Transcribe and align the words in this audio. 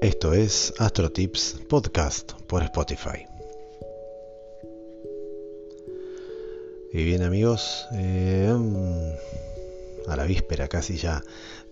Esto 0.00 0.32
es 0.32 0.72
Astro 0.78 1.12
Tips 1.12 1.60
Podcast 1.68 2.32
por 2.46 2.62
Spotify. 2.62 3.26
Y 6.90 7.04
bien 7.04 7.22
amigos, 7.22 7.86
eh, 7.92 8.50
a 10.08 10.16
la 10.16 10.24
víspera 10.24 10.68
casi 10.68 10.96
ya 10.96 11.22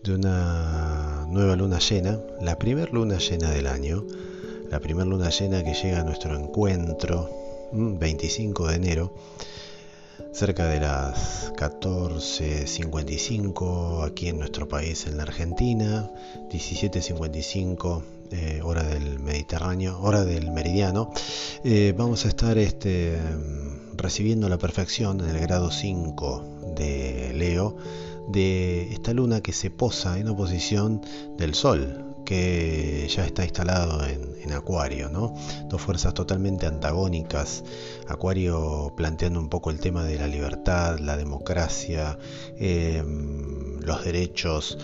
de 0.05 0.15
una 0.15 1.25
nueva 1.31 1.57
luna 1.57 1.79
llena, 1.79 2.21
la 2.43 2.59
primera 2.59 2.93
luna 2.93 3.17
llena 3.17 3.51
del 3.51 3.67
año, 3.67 4.05
la 4.71 4.79
primera 4.79 5.07
luna 5.07 5.31
llena 5.31 5.65
que 5.65 5.73
llega 5.73 6.01
a 6.01 6.05
nuestro 6.05 6.39
encuentro, 6.39 7.31
25 7.73 8.67
de 8.69 8.75
enero, 8.75 9.15
cerca 10.33 10.67
de 10.67 10.81
las 10.81 11.53
14.55 11.55 14.07
aquí 14.07 14.29
en 14.29 14.39
nuestro 14.39 14.69
país, 14.69 15.07
en 15.07 15.17
la 15.17 15.25
Argentina, 15.25 16.11
17.55 16.51 18.03
eh, 18.31 18.61
hora 18.63 18.83
del 18.83 19.19
Mediterráneo, 19.21 19.99
hora 20.01 20.25
del 20.25 20.51
meridiano, 20.51 21.11
eh, 21.65 21.95
vamos 21.97 22.27
a 22.27 22.29
estar 22.29 22.59
este, 22.59 23.19
recibiendo 23.97 24.49
la 24.49 24.59
perfección 24.59 25.21
en 25.21 25.31
el 25.31 25.41
grado 25.41 25.71
5 25.71 26.75
de 26.77 27.33
Leo 27.35 27.77
de 28.29 28.93
esta 28.93 29.15
luna 29.15 29.41
que 29.41 29.53
se 29.53 29.71
posa 29.71 30.19
en 30.19 30.29
oposición 30.29 31.01
del 31.39 31.55
Sol, 31.55 32.08
que 32.29 33.09
ya 33.09 33.25
está 33.25 33.43
instalado 33.43 34.07
en, 34.07 34.29
Acuario, 34.53 35.09
¿no? 35.09 35.35
Dos 35.69 35.81
fuerzas 35.81 36.15
totalmente 36.15 36.67
antagónicas. 36.67 37.65
Acuario 38.07 38.93
planteando 38.97 39.39
un 39.39 39.49
poco 39.49 39.71
el 39.71 39.79
tema 39.79 40.05
de 40.05 40.19
la 40.19 40.27
libertad, 40.27 40.99
la 40.99 41.17
democracia, 41.17 42.19
em, 42.59 43.79
los 43.81 44.05
derechos, 44.05 44.79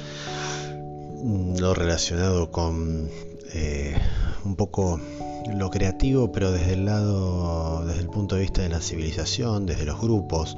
lo 1.58 1.74
relacionado 1.74 2.50
con 2.50 3.08
eh, 3.52 3.94
un 4.44 4.54
poco 4.56 5.00
lo 5.52 5.70
creativo, 5.70 6.30
pero 6.30 6.52
desde 6.52 6.74
el 6.74 6.84
lado, 6.84 7.84
desde 7.86 8.00
el 8.00 8.08
punto 8.08 8.36
de 8.36 8.42
vista 8.42 8.62
de 8.62 8.68
la 8.68 8.80
civilización, 8.80 9.66
desde 9.66 9.84
los 9.86 10.00
grupos, 10.00 10.56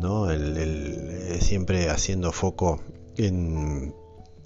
¿no? 0.00 0.30
el, 0.30 1.38
siempre 1.40 1.90
haciendo 1.90 2.32
foco 2.32 2.80
en 3.16 3.94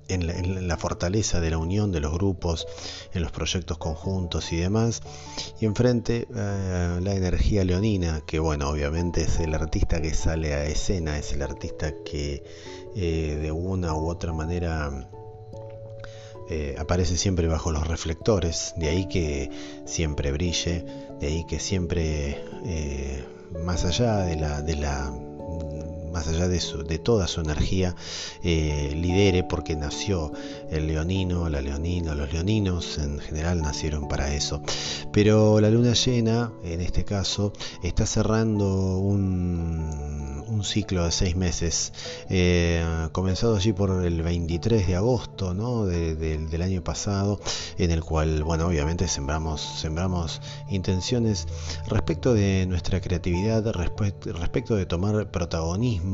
en 0.09 0.69
la, 0.69 0.77
fortaleza 0.77 1.41
de 1.41 1.51
la 1.51 1.59
unión 1.59 1.92
de 1.92 2.01
los 2.01 2.12
grupos, 2.12 2.67
en 3.12 3.23
los 3.23 3.31
proyectos 3.31 3.78
conjuntos 3.78 4.53
y 4.53 4.56
demás. 4.56 5.03
Y 5.61 5.67
enfrente 5.67 6.27
eh, 6.34 6.98
la 7.01 7.14
energía 7.14 7.64
leonina, 7.64 8.23
que 8.27 8.39
bueno, 8.39 8.69
obviamente 8.69 9.23
es 9.23 9.39
el 9.41 9.55
artista 9.55 10.01
que 10.01 10.14
sale 10.14 10.55
a 10.55 10.64
escena, 10.64 11.19
es 11.19 11.33
el 11.33 11.42
artista 11.42 11.92
que 12.05 12.42
eh, 12.97 13.39
de 13.41 13.53
una 13.53 13.95
u 13.95 14.09
otra 14.09 14.33
manera 14.33 15.09
eh, 16.51 16.75
aparece 16.79 17.17
siempre 17.17 17.47
bajo 17.47 17.70
los 17.70 17.86
reflectores, 17.86 18.75
de 18.77 18.89
ahí 18.89 19.06
que 19.09 19.51
siempre 19.84 20.33
brille, 20.33 20.84
de 21.20 21.27
ahí 21.27 21.45
que 21.47 21.61
siempre, 21.61 22.42
más 23.64 23.84
allá 23.84 24.19
de 24.19 24.36
la, 24.36 24.62
de 24.62 24.77
la 24.77 25.28
más 26.12 26.28
allá 26.28 26.48
de, 26.48 26.61
de 26.87 26.98
toda 26.98 27.28
su 27.28 27.41
energía, 27.41 27.95
eh, 28.42 28.92
lidere 28.95 29.45
porque 29.45 29.77
nació 29.77 30.33
el 30.70 30.87
leonino, 30.87 31.48
la 31.48 31.61
leonina, 31.61 32.14
los 32.14 32.33
leoninos 32.33 32.98
en 32.98 33.19
general 33.19 33.62
nacieron 33.62 34.09
para 34.09 34.34
eso. 34.34 34.62
Pero 35.12 35.61
la 35.61 35.70
luna 35.70 35.95
llena, 35.95 36.53
en 36.64 36.81
este 36.81 37.05
caso, 37.05 37.53
está 37.83 38.06
cerrando 38.06 38.98
un, 38.98 40.45
un 40.48 40.64
ciclo 40.64 41.05
de 41.05 41.12
seis 41.12 41.36
meses, 41.36 41.92
eh, 42.29 43.09
comenzado 43.12 43.56
allí 43.56 43.73
por 43.73 44.05
el 44.05 44.23
23 44.23 44.86
de 44.86 44.97
agosto 44.97 45.55
¿no? 45.55 45.84
del 45.86 46.62
año 46.62 46.83
pasado, 46.83 47.41
en 47.79 47.91
el 47.91 48.03
cual, 48.03 48.42
bueno, 48.42 48.67
obviamente 48.67 49.08
sembramos, 49.08 49.61
sembramos 49.80 50.40
intenciones 50.69 51.46
respecto 51.86 52.35
de 52.35 52.67
nuestra 52.67 53.01
creatividad, 53.01 53.64
respecto 53.73 54.75
de 54.75 54.86
tomar 54.86 55.30
protagonismo 55.30 56.08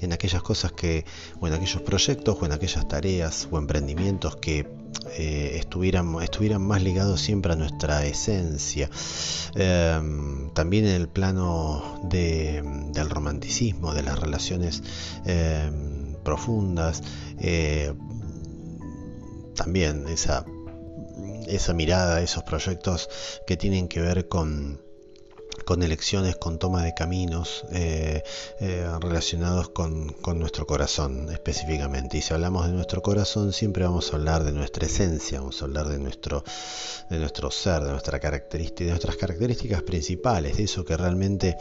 en 0.00 0.12
aquellas 0.12 0.42
cosas 0.42 0.72
que, 0.72 1.04
o 1.40 1.46
en 1.46 1.54
aquellos 1.54 1.82
proyectos, 1.82 2.36
o 2.40 2.46
en 2.46 2.52
aquellas 2.52 2.86
tareas 2.88 3.48
o 3.50 3.58
emprendimientos 3.58 4.36
que 4.36 4.66
eh, 5.18 5.56
estuvieran, 5.56 6.22
estuvieran 6.22 6.62
más 6.62 6.82
ligados 6.82 7.20
siempre 7.20 7.52
a 7.52 7.56
nuestra 7.56 8.04
esencia. 8.06 8.90
Em, 9.54 10.50
también 10.50 10.86
en 10.86 10.94
el 10.94 11.08
plano 11.08 12.00
del 12.04 13.10
romanticismo, 13.10 13.94
de 13.94 14.02
las 14.02 14.18
relaciones 14.18 14.82
em, 15.24 16.14
profundas, 16.22 17.02
eh, 17.38 17.92
también 19.54 20.06
esa, 20.08 20.44
esa 21.46 21.72
mirada, 21.72 22.20
esos 22.20 22.42
proyectos 22.42 23.08
que 23.46 23.56
tienen 23.56 23.88
que 23.88 24.00
ver 24.00 24.28
con 24.28 24.85
con 25.64 25.82
elecciones, 25.82 26.36
con 26.36 26.58
toma 26.58 26.82
de 26.82 26.94
caminos 26.94 27.64
eh, 27.72 28.22
eh, 28.60 28.88
relacionados 29.00 29.70
con, 29.70 30.16
nuestro 30.34 30.66
corazón 30.66 31.28
específicamente. 31.30 32.18
Y 32.18 32.22
si 32.22 32.34
hablamos 32.34 32.66
de 32.66 32.72
nuestro 32.72 33.02
corazón, 33.02 33.52
siempre 33.52 33.84
vamos 33.84 34.12
a 34.12 34.16
hablar 34.16 34.44
de 34.44 34.52
nuestra 34.52 34.86
esencia, 34.86 35.40
vamos 35.40 35.60
a 35.62 35.64
hablar 35.64 35.88
de 35.88 35.98
nuestro, 35.98 36.44
de 37.08 37.18
nuestro 37.18 37.50
ser, 37.50 37.82
de, 37.82 37.90
nuestra 37.90 38.20
característica, 38.20 38.84
de 38.84 38.90
nuestras 38.90 39.16
características 39.16 39.82
principales, 39.82 40.56
de 40.56 40.64
eso 40.64 40.84
que 40.84 40.96
realmente 40.96 41.56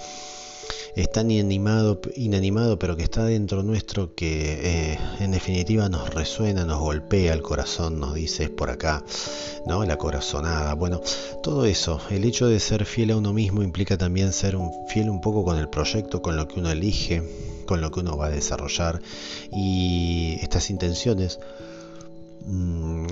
está 0.95 1.21
inanimado, 1.21 1.99
inanimado, 2.15 2.79
pero 2.79 2.95
que 2.95 3.03
está 3.03 3.25
dentro 3.25 3.63
nuestro, 3.63 4.15
que 4.15 4.93
eh, 4.93 4.99
en 5.19 5.31
definitiva 5.31 5.89
nos 5.89 6.13
resuena, 6.13 6.65
nos 6.65 6.79
golpea 6.79 7.33
el 7.33 7.41
corazón, 7.41 7.99
nos 7.99 8.13
dice 8.15 8.43
es 8.45 8.49
por 8.49 8.69
acá, 8.69 9.03
¿no? 9.65 9.83
La 9.85 9.97
corazonada. 9.97 10.73
Bueno, 10.75 11.01
todo 11.43 11.65
eso, 11.65 11.99
el 12.09 12.23
hecho 12.23 12.47
de 12.47 12.59
ser 12.59 12.85
fiel 12.85 13.11
a 13.11 13.17
uno 13.17 13.33
mismo 13.33 13.63
implica 13.63 13.97
también 13.97 14.33
ser 14.33 14.55
un, 14.55 14.71
fiel 14.87 15.09
un 15.09 15.21
poco 15.21 15.43
con 15.43 15.57
el 15.57 15.69
proyecto, 15.69 16.21
con 16.21 16.37
lo 16.37 16.47
que 16.47 16.59
uno 16.59 16.71
elige, 16.71 17.23
con 17.65 17.81
lo 17.81 17.91
que 17.91 17.99
uno 17.99 18.17
va 18.17 18.27
a 18.27 18.31
desarrollar 18.31 19.01
y 19.51 20.37
estas 20.41 20.69
intenciones 20.69 21.39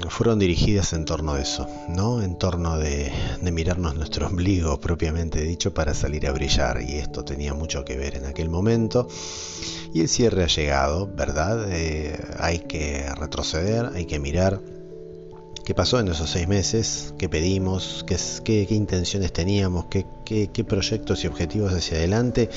fueron 0.09 0.37
dirigidas 0.39 0.93
en 0.93 1.05
torno 1.05 1.33
a 1.33 1.41
eso, 1.41 1.67
¿no? 1.89 2.21
En 2.21 2.37
torno 2.37 2.77
de, 2.77 3.11
mirarnos 3.41 3.95
nuestro 3.95 4.27
ombligo 4.27 4.79
propiamente 4.81 5.41
dicho 5.41 5.73
para 5.73 5.93
salir 5.93 6.27
a 6.27 6.31
brillar 6.31 6.81
y 6.81 6.97
esto 6.97 7.23
tenía 7.23 7.53
mucho 7.53 7.83
que 7.83 7.97
ver 7.97 8.15
en 8.15 8.25
aquel 8.25 8.49
momento 8.49 9.07
y 9.93 10.01
el 10.01 10.09
cierre 10.09 10.43
ha 10.43 10.47
llegado, 10.47 11.07
¿verdad? 11.07 11.65
Eh, 11.71 12.17
hay 12.37 12.59
que 12.59 13.05
retroceder, 13.15 13.91
hay 13.93 14.05
que 14.05 14.19
mirar 14.19 14.59
qué 15.65 15.73
pasó 15.73 15.99
en 15.99 16.09
esos 16.09 16.29
seis 16.29 16.47
meses, 16.47 17.13
qué 17.17 17.29
pedimos, 17.29 18.05
qué, 18.43 18.67
intenciones 18.69 19.31
teníamos, 19.31 19.85
qué, 19.85 20.05
qué, 20.25 20.63
proyectos 20.63 21.23
y 21.23 21.27
objetivos 21.27 21.71
hacia 21.73 21.97
adelante 21.97 22.49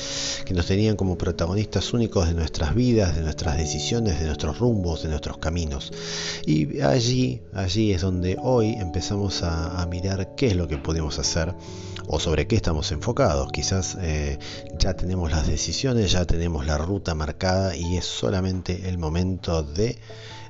que 0.45 0.53
nos 0.53 0.65
tenían 0.65 0.97
como 0.97 1.17
protagonistas 1.17 1.93
únicos 1.93 2.27
de 2.27 2.33
nuestras 2.33 2.75
vidas, 2.75 3.15
de 3.15 3.21
nuestras 3.21 3.57
decisiones, 3.57 4.19
de 4.19 4.25
nuestros 4.25 4.59
rumbos, 4.59 5.03
de 5.03 5.09
nuestros 5.09 5.37
caminos. 5.37 5.93
Y 6.45 6.81
allí, 6.81 7.41
allí 7.53 7.93
es 7.93 8.01
donde 8.01 8.37
hoy 8.41 8.73
empezamos 8.73 9.43
a, 9.43 9.85
mirar 9.87 10.35
qué 10.35 10.47
es 10.47 10.55
lo 10.55 10.67
que 10.67 10.77
podemos 10.77 11.17
hacer 11.17 11.53
o 12.07 12.19
sobre 12.19 12.45
qué 12.45 12.57
estamos 12.57 12.91
enfocados. 12.91 13.51
Quizás 13.53 13.97
eh, 14.01 14.37
ya 14.77 14.95
tenemos 14.95 15.31
las 15.31 15.47
decisiones, 15.47 16.11
ya 16.11 16.25
tenemos 16.25 16.65
la 16.65 16.77
ruta 16.77 17.15
marcada 17.15 17.75
y 17.75 17.95
es 17.95 18.05
solamente 18.05 18.89
el 18.89 18.97
momento 18.97 19.63
de 19.63 19.97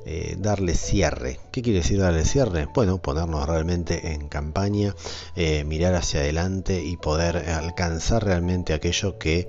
eh, 0.06 0.36
darle 0.40 0.76
cierre. 0.76 1.40
¿Qué 1.52 1.62
quiere 1.62 1.80
decir 1.80 2.00
darle 2.00 2.26
cierre? 2.26 2.68
Bueno, 2.74 3.02
ponernos 3.02 3.48
realmente 3.48 4.14
en 4.14 4.28
campaña, 4.30 4.96
eh, 5.36 5.64
mirar 5.64 5.96
hacia 5.96 6.22
adelante 6.22 6.84
y 6.84 6.98
poder 6.98 7.50
alcanzar 7.50 8.24
realmente 8.24 8.74
aquello 8.74 9.18
que 9.18 9.48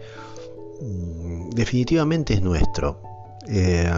mm, 0.81 1.51
definitivamente 1.51 2.35
es 2.35 2.43
nuestro. 2.43 3.01
Eh, 3.47 3.91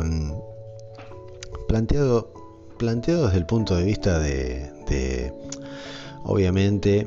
planteado, 1.67 2.33
planteado 2.79 3.27
desde 3.27 3.39
el 3.39 3.47
punto 3.47 3.77
de 3.77 3.85
vista 3.85 4.19
de, 4.19 5.33
obviamente, 6.25 7.07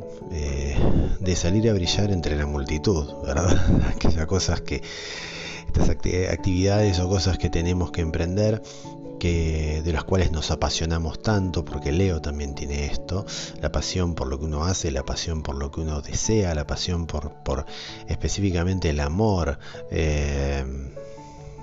de 1.19 1.35
salir 1.35 1.69
a 1.69 1.73
brillar 1.73 2.11
entre 2.11 2.35
la 2.35 2.45
multitud, 2.45 3.07
¿verdad? 3.23 3.55
Aquellas 3.95 4.25
cosas 4.25 4.61
que, 4.61 4.81
estas 5.73 5.89
actividades 5.89 6.99
o 6.99 7.09
cosas 7.09 7.39
que 7.39 7.49
tenemos 7.49 7.91
que 7.91 8.01
emprender 8.01 8.61
de 9.19 9.93
las 9.93 10.03
cuales 10.03 10.31
nos 10.31 10.51
apasionamos 10.51 11.21
tanto, 11.21 11.63
porque 11.63 11.93
Leo 11.93 12.21
también 12.21 12.55
tiene 12.55 12.87
esto, 12.87 13.25
la 13.61 13.71
pasión 13.71 14.15
por 14.15 14.27
lo 14.27 14.37
que 14.37 14.45
uno 14.45 14.65
hace, 14.65 14.91
la 14.91 15.03
pasión 15.03 15.43
por 15.43 15.55
lo 15.55 15.71
que 15.71 15.79
uno 15.79 16.01
desea, 16.01 16.53
la 16.53 16.67
pasión 16.67 17.07
por, 17.07 17.31
por 17.43 17.65
específicamente 18.07 18.89
el 18.89 18.99
amor 18.99 19.59
eh, 19.91 20.65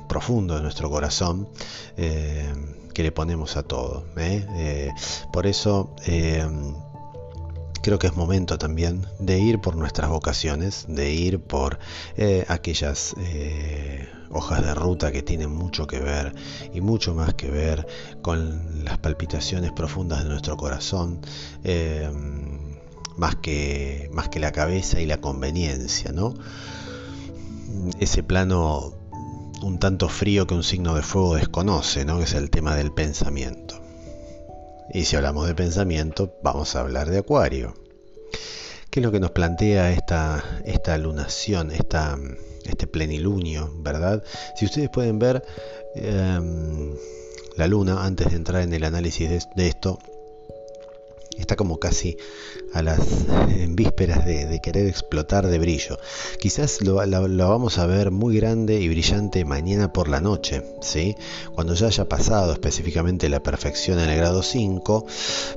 profundo 0.09 0.57
de 0.57 0.63
nuestro 0.63 0.91
corazón. 0.91 1.49
Eh, 1.97 2.53
que 2.95 3.05
le 3.05 3.13
ponemos 3.13 3.57
a 3.57 3.63
todo. 3.63 4.05
¿eh? 4.17 4.91
por 5.33 5.47
eso 5.47 5.95
creo 7.83 7.99
que 7.99 8.07
es 8.07 8.17
momento 8.17 8.59
también 8.59 9.07
de 9.19 9.39
ir 9.39 9.61
por 9.61 9.77
nuestras 9.77 10.11
vocaciones, 10.11 10.87
de 10.89 11.13
ir 11.13 11.41
por 11.41 11.79
aquellas 12.49 13.15
hojas 14.31 14.65
de 14.65 14.75
ruta 14.75 15.13
que 15.13 15.23
tienen 15.23 15.51
mucho 15.51 15.87
que 15.87 15.99
ver 15.99 16.33
y 16.73 16.81
mucho 16.81 17.15
más 17.15 17.35
que 17.35 17.51
ver 17.51 17.87
con 18.23 18.85
las 18.85 18.99
palpitaciones 18.99 19.73
profundas 19.73 20.23
de 20.23 20.31
nuestro 20.31 20.57
corazón, 20.57 21.21
eh, 21.65 22.11
más, 23.17 23.37
que, 23.37 24.09
más 24.13 24.29
que 24.29 24.39
la 24.39 24.53
cabeza 24.53 25.01
y 25.01 25.07
la 25.07 25.21
conveniencia, 25.21 26.13
¿no? 26.13 26.35
Ese 27.99 28.23
plano 28.23 28.95
un 29.63 29.79
tanto 29.79 30.09
frío 30.09 30.47
que 30.47 30.55
un 30.55 30.63
signo 30.63 30.95
de 30.95 31.03
fuego 31.03 31.35
desconoce, 31.35 32.05
¿no? 32.05 32.19
que 32.19 32.25
es 32.25 32.35
el 32.35 32.51
tema 32.51 32.75
del 32.77 32.93
pensamiento. 32.93 33.80
Y 34.93 35.05
si 35.05 35.17
hablamos 35.17 35.47
de 35.47 35.55
pensamiento, 35.55 36.35
vamos 36.43 36.75
a 36.75 36.81
hablar 36.81 37.11
de 37.11 37.19
Acuario. 37.19 37.75
¿Qué 38.91 38.99
es 38.99 39.07
lo 39.07 39.13
que 39.13 39.21
nos 39.21 39.31
plantea 39.31 39.93
esta, 39.93 40.43
esta 40.65 40.99
lunación, 40.99 41.71
esta, 41.71 42.19
este 42.65 42.89
plenilunio, 42.89 43.73
verdad? 43.79 44.25
Si 44.57 44.65
ustedes 44.65 44.91
pueden 44.91 45.21
ver 45.21 45.45
em, 45.95 46.93
la 47.57 47.69
luna, 47.69 48.05
antes 48.05 48.31
de 48.31 48.37
entrar 48.37 48.63
en 48.63 48.75
el 48.75 48.83
análisis 48.83 49.47
de 49.55 49.69
esto, 49.69 50.01
está 51.41 51.57
como 51.57 51.79
casi 51.79 52.17
a 52.73 52.83
las 52.83 53.01
en 53.49 53.75
vísperas 53.77 54.25
de, 54.25 54.61
querer 54.63 54.87
explotar 54.87 55.47
de 55.47 55.59
brillo. 55.59 55.99
Quizás 56.39 56.83
lo, 56.83 56.97
vamos 56.97 57.79
a 57.79 57.87
ver 57.87 58.11
muy 58.11 58.37
grande 58.37 58.81
y 58.81 58.89
brillante 58.89 59.45
mañana 59.45 59.93
por 59.93 60.09
la 60.09 60.21
noche, 60.21 60.63
¿sí? 60.81 61.17
cuando 61.55 61.75
ya 61.75 61.87
haya 61.87 62.09
pasado 62.09 62.53
específicamente 62.53 63.29
la 63.29 63.43
perfección 63.43 63.99
en 63.99 64.11
el 64.11 64.17
grado 64.19 64.43
5, 64.43 65.07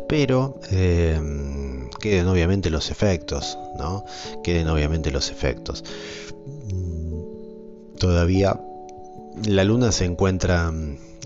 pero 0.08 0.60
em, 0.72 1.90
queden 2.00 2.28
obviamente 2.28 2.70
los 2.70 2.90
efectos, 2.92 3.58
¿no? 3.78 4.06
queden 4.44 4.68
obviamente 4.68 5.12
los 5.12 5.30
efectos. 5.30 5.84
Todavía 8.00 8.60
la 9.46 9.64
luna 9.64 9.92
se 9.92 10.06
encuentra 10.06 10.72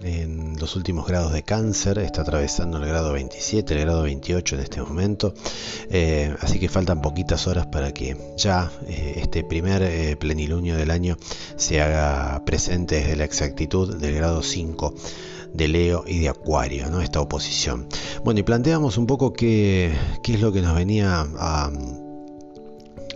en 0.04 0.58
los 0.60 0.76
últimos 0.76 1.08
grados 1.08 1.34
de 1.34 1.44
cáncer, 1.44 2.00
está 2.00 2.22
atravesando 2.22 2.78
el 2.78 2.86
grado 2.86 3.14
27, 3.14 3.74
el 3.74 3.82
grado 3.82 4.04
28 4.04 4.56
en 4.56 4.62
este 4.62 4.82
momento, 4.82 5.34
eh, 5.90 6.36
así 6.42 6.60
que 6.60 6.70
faltan 6.70 7.02
poquitas 7.02 7.48
horas 7.48 7.68
para 7.68 7.94
que 7.94 8.18
ya 8.38 8.72
eh, 8.88 9.16
este 9.18 9.44
primer 9.44 9.82
eh, 9.82 10.16
plenilunio 10.16 10.76
del 10.76 10.92
año 10.92 11.18
se 11.56 11.82
haga 11.82 12.44
presente 12.46 12.96
desde 12.96 13.16
la 13.16 13.26
exactitud 13.26 13.98
del 13.98 14.16
grado 14.16 14.44
5 14.44 14.94
de 15.54 15.68
Leo 15.68 16.04
y 16.06 16.20
de 16.20 16.30
Acuario, 16.30 17.02
esta 17.02 17.22
oposición. 17.22 17.88
Bueno, 18.24 18.40
y 18.40 18.44
planteamos 18.44 18.98
un 18.98 19.08
poco 19.08 19.34
qué, 19.34 19.94
qué 20.22 20.34
es 20.34 20.42
lo 20.42 20.52
que 20.52 20.62
nos 20.62 20.76
venía 20.76 21.26
a 21.38 21.72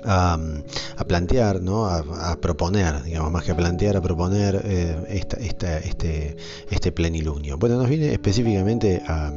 a, 0.06 0.38
plantear, 1.08 1.62
¿no? 1.62 1.86
A, 1.88 2.38
proponer, 2.40 3.04
digamos, 3.04 3.32
más 3.32 3.44
que 3.44 3.52
a 3.52 3.58
plantear, 3.58 3.98
a 3.98 4.02
proponer 4.02 4.62
eh, 4.64 5.24
este, 5.40 6.36
este 6.70 6.92
plenilunio. 6.92 7.58
Bueno, 7.58 7.78
nos 7.78 7.90
viene 7.90 8.12
específicamente 8.12 9.02
a, 9.08 9.32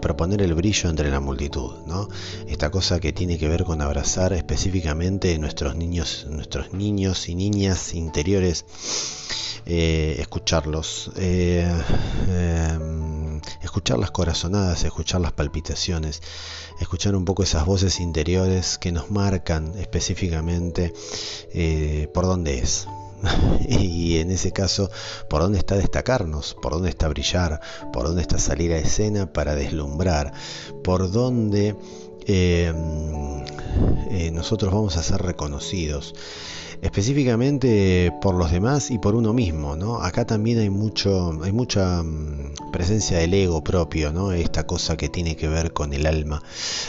proponer 0.00 0.42
el 0.42 0.54
brillo 0.54 0.90
entre 0.90 1.10
la 1.10 1.20
multitud, 1.20 1.72
¿no? 1.86 2.08
Esta 2.46 2.70
cosa 2.70 3.00
que 3.00 3.12
tiene 3.12 3.38
que 3.38 3.48
ver 3.48 3.64
con 3.64 3.80
abrazar 3.80 4.32
específicamente 4.32 5.36
nuestros 5.38 5.76
niños, 5.76 6.26
nuestros 6.30 6.72
niños 6.72 7.28
y 7.28 7.34
niñas 7.34 7.94
interiores, 7.94 8.64
eh, 9.66 10.16
escucharlos. 10.18 11.10
Eh, 11.16 11.68
escuchar 13.62 13.98
las 13.98 14.10
corazonadas, 14.10 14.84
escuchar 14.84 15.20
las 15.20 15.32
palpitaciones, 15.32 16.22
escuchar 16.80 17.14
un 17.16 17.24
poco 17.24 17.42
esas 17.42 17.64
voces 17.64 18.00
interiores 18.00 18.78
que 18.78 18.92
nos 18.92 19.10
marcan 19.10 19.76
específicamente 19.78 20.92
eh, 21.52 22.08
por 22.12 22.24
dónde 22.24 22.58
es. 22.58 22.86
y 23.68 24.18
en 24.18 24.30
ese 24.30 24.52
caso, 24.52 24.90
por 25.28 25.42
dónde 25.42 25.58
está 25.58 25.76
destacarnos, 25.76 26.54
por 26.60 26.72
dónde 26.72 26.90
está 26.90 27.08
brillar, 27.08 27.60
por 27.92 28.04
dónde 28.06 28.22
está 28.22 28.38
salir 28.38 28.72
a 28.72 28.78
escena 28.78 29.32
para 29.32 29.54
deslumbrar, 29.54 30.32
por 30.84 31.10
dónde 31.10 31.76
eh, 32.26 32.72
eh, 34.10 34.30
nosotros 34.32 34.72
vamos 34.72 34.96
a 34.96 35.02
ser 35.02 35.22
reconocidos 35.22 36.14
específicamente 36.82 38.12
por 38.20 38.34
los 38.34 38.50
demás 38.50 38.90
y 38.90 38.98
por 38.98 39.14
uno 39.14 39.32
mismo, 39.32 39.76
¿no? 39.76 40.00
Acá 40.02 40.26
también 40.26 40.58
hay 40.58 40.70
mucho, 40.70 41.38
hay 41.42 41.52
mucha 41.52 42.02
mm, 42.02 42.70
presencia 42.72 43.18
del 43.18 43.34
ego 43.34 43.62
propio, 43.62 44.12
¿no? 44.12 44.32
Esta 44.32 44.66
cosa 44.66 44.96
que 44.96 45.08
tiene 45.08 45.36
que 45.36 45.48
ver 45.48 45.72
con 45.72 45.92
el 45.92 46.06
alma 46.06 46.42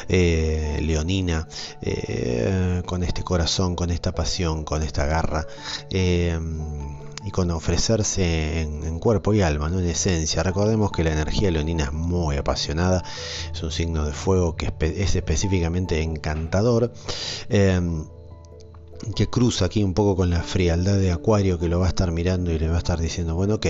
eh, 0.07 0.79
leonina, 0.81 1.47
eh, 1.81 2.81
con 2.85 3.03
este 3.03 3.23
corazón, 3.23 3.75
con 3.75 3.89
esta 3.91 4.13
pasión, 4.13 4.63
con 4.63 4.83
esta 4.83 5.05
garra. 5.05 5.45
Eh, 5.89 6.39
y 7.25 7.31
con 7.31 7.51
ofrecerse 7.51 8.61
en, 8.61 8.97
cuerpo 8.99 9.33
y 9.33 9.41
alma, 9.41 9.67
¿no? 9.67 9.79
en 9.79 9.89
esencia. 9.89 10.41
Recordemos 10.41 10.89
que 10.93 11.03
la 11.03 11.11
energía 11.11 11.51
leonina 11.51 11.83
es 11.83 11.91
muy 11.91 12.37
apasionada, 12.37 13.03
es 13.51 13.61
un 13.61 13.71
signo 13.71 14.05
de 14.05 14.13
fuego 14.13 14.55
que 14.55 14.71
es, 14.79 15.15
específicamente 15.15 16.01
encantador 16.01 16.93
que 19.15 19.27
cruza 19.27 19.65
aquí 19.65 19.83
un 19.83 19.93
poco 19.93 20.15
con 20.15 20.29
la 20.29 20.43
frialdad 20.43 20.97
de 20.97 21.11
Acuario 21.11 21.59
que 21.59 21.69
lo 21.69 21.79
va 21.79 21.85
a 21.85 21.89
estar 21.89 22.11
mirando 22.11 22.51
y 22.51 22.59
le 22.59 22.67
va 22.67 22.75
a 22.75 22.79
estar 22.79 22.99
diciendo, 22.99 23.35
bueno, 23.35 23.55
ok, 23.55 23.67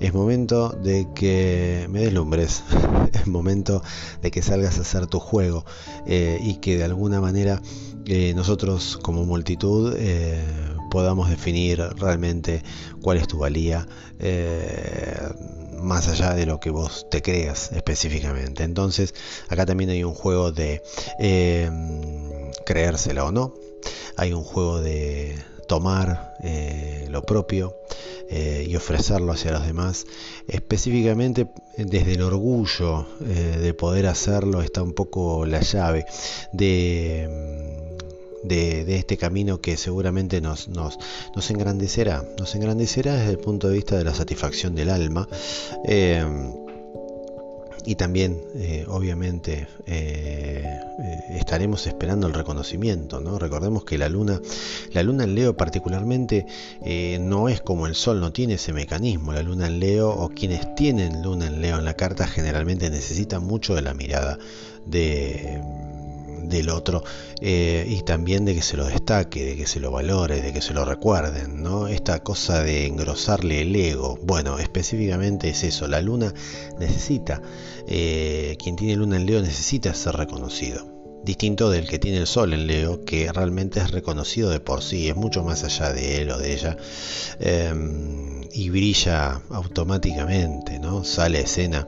es 0.00 0.14
momento 0.14 0.70
de 0.70 1.08
que 1.14 1.86
me 1.90 2.00
deslumbres, 2.00 2.62
es 3.12 3.26
momento 3.26 3.82
de 4.20 4.30
que 4.30 4.42
salgas 4.42 4.78
a 4.78 4.82
hacer 4.82 5.06
tu 5.06 5.20
juego 5.20 5.64
eh, 6.06 6.38
y 6.42 6.56
que 6.56 6.76
de 6.76 6.84
alguna 6.84 7.20
manera 7.20 7.60
eh, 8.06 8.32
nosotros 8.34 8.98
como 9.02 9.24
multitud 9.24 9.94
eh, 9.96 10.40
podamos 10.90 11.30
definir 11.30 11.80
realmente 11.96 12.62
cuál 13.00 13.18
es 13.18 13.28
tu 13.28 13.38
valía 13.38 13.86
más 15.80 16.06
allá 16.06 16.34
de 16.34 16.46
lo 16.46 16.60
que 16.60 16.70
vos 16.70 17.08
te 17.10 17.22
creas 17.22 17.72
específicamente. 17.72 18.62
Entonces, 18.62 19.14
acá 19.48 19.66
también 19.66 19.90
hay 19.90 20.04
un 20.04 20.14
juego 20.14 20.52
de 20.52 20.80
creérsela 22.64 23.24
o 23.24 23.32
no, 23.32 23.54
hay 24.16 24.32
un 24.32 24.44
juego 24.44 24.80
de 24.80 25.36
tomar 25.72 26.34
eh, 26.42 27.06
lo 27.08 27.22
propio 27.22 27.76
eh, 28.28 28.66
y 28.68 28.76
ofrecerlo 28.76 29.32
hacia 29.32 29.52
los 29.52 29.66
demás. 29.66 30.06
Específicamente 30.48 31.48
desde 31.78 32.12
el 32.12 32.22
orgullo 32.22 33.06
eh, 33.24 33.58
de 33.60 33.74
poder 33.74 34.06
hacerlo 34.06 34.60
está 34.62 34.82
un 34.82 34.92
poco 34.92 35.46
la 35.46 35.60
llave 35.60 36.04
de, 36.52 37.26
de, 38.44 38.96
este 38.96 39.16
camino 39.16 39.60
que 39.60 39.76
seguramente 39.76 40.40
nos, 40.40 40.68
engrandecerá. 41.48 42.24
Nos 42.38 42.54
engrandecerá 42.54 43.14
desde 43.16 43.30
el 43.30 43.38
punto 43.38 43.68
de 43.68 43.74
vista 43.74 43.96
de 43.96 44.04
la 44.04 44.14
satisfacción 44.14 44.74
del 44.74 44.90
alma 44.90 45.26
y 47.84 47.96
también 47.96 48.40
eh, 48.54 48.84
obviamente 48.88 49.66
eh, 49.86 50.64
eh, 50.64 51.20
estaremos 51.38 51.86
esperando 51.86 52.26
el 52.26 52.34
reconocimiento 52.34 53.20
no 53.20 53.38
recordemos 53.38 53.84
que 53.84 53.98
la 53.98 54.08
luna 54.08 54.40
la 54.92 55.02
luna 55.02 55.24
en 55.24 55.34
Leo 55.34 55.56
particularmente 55.56 56.46
no 57.20 57.48
es 57.48 57.60
como 57.60 57.86
el 57.86 57.94
sol 57.94 58.20
no 58.20 58.32
tiene 58.32 58.54
ese 58.54 58.72
mecanismo. 58.72 59.32
La 59.32 59.42
luna 59.42 59.66
en 59.66 59.80
Leo 59.80 60.10
o 60.10 60.28
quienes 60.28 60.74
tienen 60.74 61.22
luna 61.22 61.46
en 61.46 61.60
Leo 61.62 61.78
en 61.78 61.84
la 61.84 61.94
carta 61.94 62.26
generalmente 62.26 62.90
necesitan 62.90 63.44
mucho 63.44 63.74
de 63.74 63.82
la 63.82 63.94
mirada 63.94 64.38
de 64.86 65.60
del 66.48 66.68
otro 66.70 67.02
eh, 67.40 67.86
y 67.88 68.02
también 68.02 68.44
de 68.44 68.54
que 68.54 68.62
se 68.62 68.76
lo 68.76 68.86
destaque, 68.86 69.44
de 69.44 69.56
que 69.56 69.66
se 69.66 69.80
lo 69.80 69.90
valore, 69.90 70.42
de 70.42 70.52
que 70.52 70.62
se 70.62 70.74
lo 70.74 70.84
recuerden, 70.84 71.62
¿no? 71.62 71.88
Esta 71.88 72.22
cosa 72.22 72.62
de 72.62 72.86
engrosarle 72.86 73.62
el 73.62 73.74
ego. 73.74 74.18
Bueno, 74.22 74.58
específicamente 74.58 75.48
es 75.48 75.64
eso, 75.64 75.88
la 75.88 76.00
luna 76.00 76.32
necesita, 76.78 77.42
eh, 77.86 78.56
quien 78.62 78.76
tiene 78.76 78.96
luna 78.96 79.16
en 79.16 79.26
Leo 79.26 79.42
necesita 79.42 79.94
ser 79.94 80.16
reconocido. 80.16 80.92
Distinto 81.24 81.70
del 81.70 81.86
que 81.86 82.00
tiene 82.00 82.18
el 82.18 82.26
sol 82.26 82.52
en 82.52 82.66
Leo, 82.66 83.04
que 83.04 83.30
realmente 83.32 83.78
es 83.78 83.92
reconocido 83.92 84.50
de 84.50 84.58
por 84.58 84.82
sí, 84.82 85.08
es 85.08 85.14
mucho 85.14 85.44
más 85.44 85.62
allá 85.62 85.92
de 85.92 86.20
él 86.20 86.30
o 86.32 86.38
de 86.38 86.52
ella, 86.52 86.76
em, 87.38 88.40
y 88.52 88.70
brilla 88.70 89.40
automáticamente, 89.50 90.80
¿no? 90.80 91.04
Sale 91.04 91.40
escena 91.40 91.86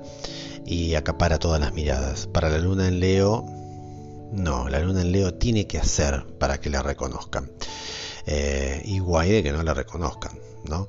y 0.65 0.95
acapara 0.95 1.39
todas 1.39 1.61
las 1.61 1.75
miradas. 1.75 2.29
Para 2.29 2.49
la 2.49 2.59
luna 2.59 2.87
en 2.87 3.01
Leo, 3.01 3.45
no, 4.35 4.69
la 4.69 4.81
luna 4.81 5.03
en 5.03 5.13
Leo 5.13 5.35
tiene 5.35 5.67
que 5.67 5.79
hacer 5.79 6.27
para 6.39 6.61
que 6.61 6.71
la 6.71 6.83
reconozcan. 6.83 7.51
Eh, 8.27 8.83
y 8.85 8.99
guay 8.99 9.31
de 9.31 9.43
que 9.43 9.53
no 9.53 9.63
la 9.63 9.75
reconozcan. 9.75 10.44
¿No? 10.69 10.89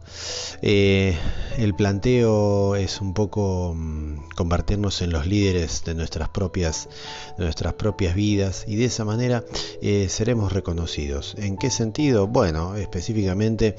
Eh, 0.62 1.17
el 1.58 1.74
planteo 1.75 2.75
es 2.75 3.01
un 3.01 3.13
poco 3.13 3.74
mm, 3.75 4.29
convertirnos 4.36 5.01
en 5.01 5.12
los 5.12 5.27
líderes 5.27 5.84
de 5.86 5.96
nuestras 5.96 6.29
propias, 6.29 6.89
nuestras 7.38 7.74
propias 7.74 8.15
vidas 8.15 8.65
y 8.67 8.75
de 8.75 8.86
esa 8.86 9.05
manera 9.05 9.44
eh, 9.82 10.08
seremos 10.10 10.53
reconocidos. 10.53 11.36
¿En 11.38 11.58
qué 11.58 11.70
sentido? 11.70 12.27
Bueno, 12.27 12.75
específicamente 12.75 13.75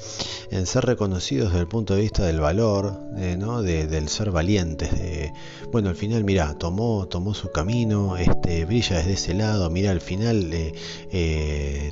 en 0.51 0.65
ser 0.65 0.85
reconocidos 0.85 1.49
desde 1.49 1.61
el 1.61 1.67
punto 1.67 1.95
de 1.95 2.01
vista 2.01 2.25
del 2.25 2.39
valor, 2.39 2.99
¿no? 3.37 3.61
del 3.61 4.09
ser 4.09 4.31
valientes. 4.31 4.89
bueno, 5.71 5.89
al 5.89 5.95
final, 5.95 6.23
mira, 6.23 6.55
tomó, 6.57 7.07
tomó 7.07 7.33
su 7.33 7.51
camino, 7.51 8.17
este, 8.17 8.65
brilla 8.65 8.97
desde 8.97 9.13
ese 9.13 9.33
lado, 9.33 9.69
mira, 9.69 9.91
al 9.91 10.01
final 10.01 10.51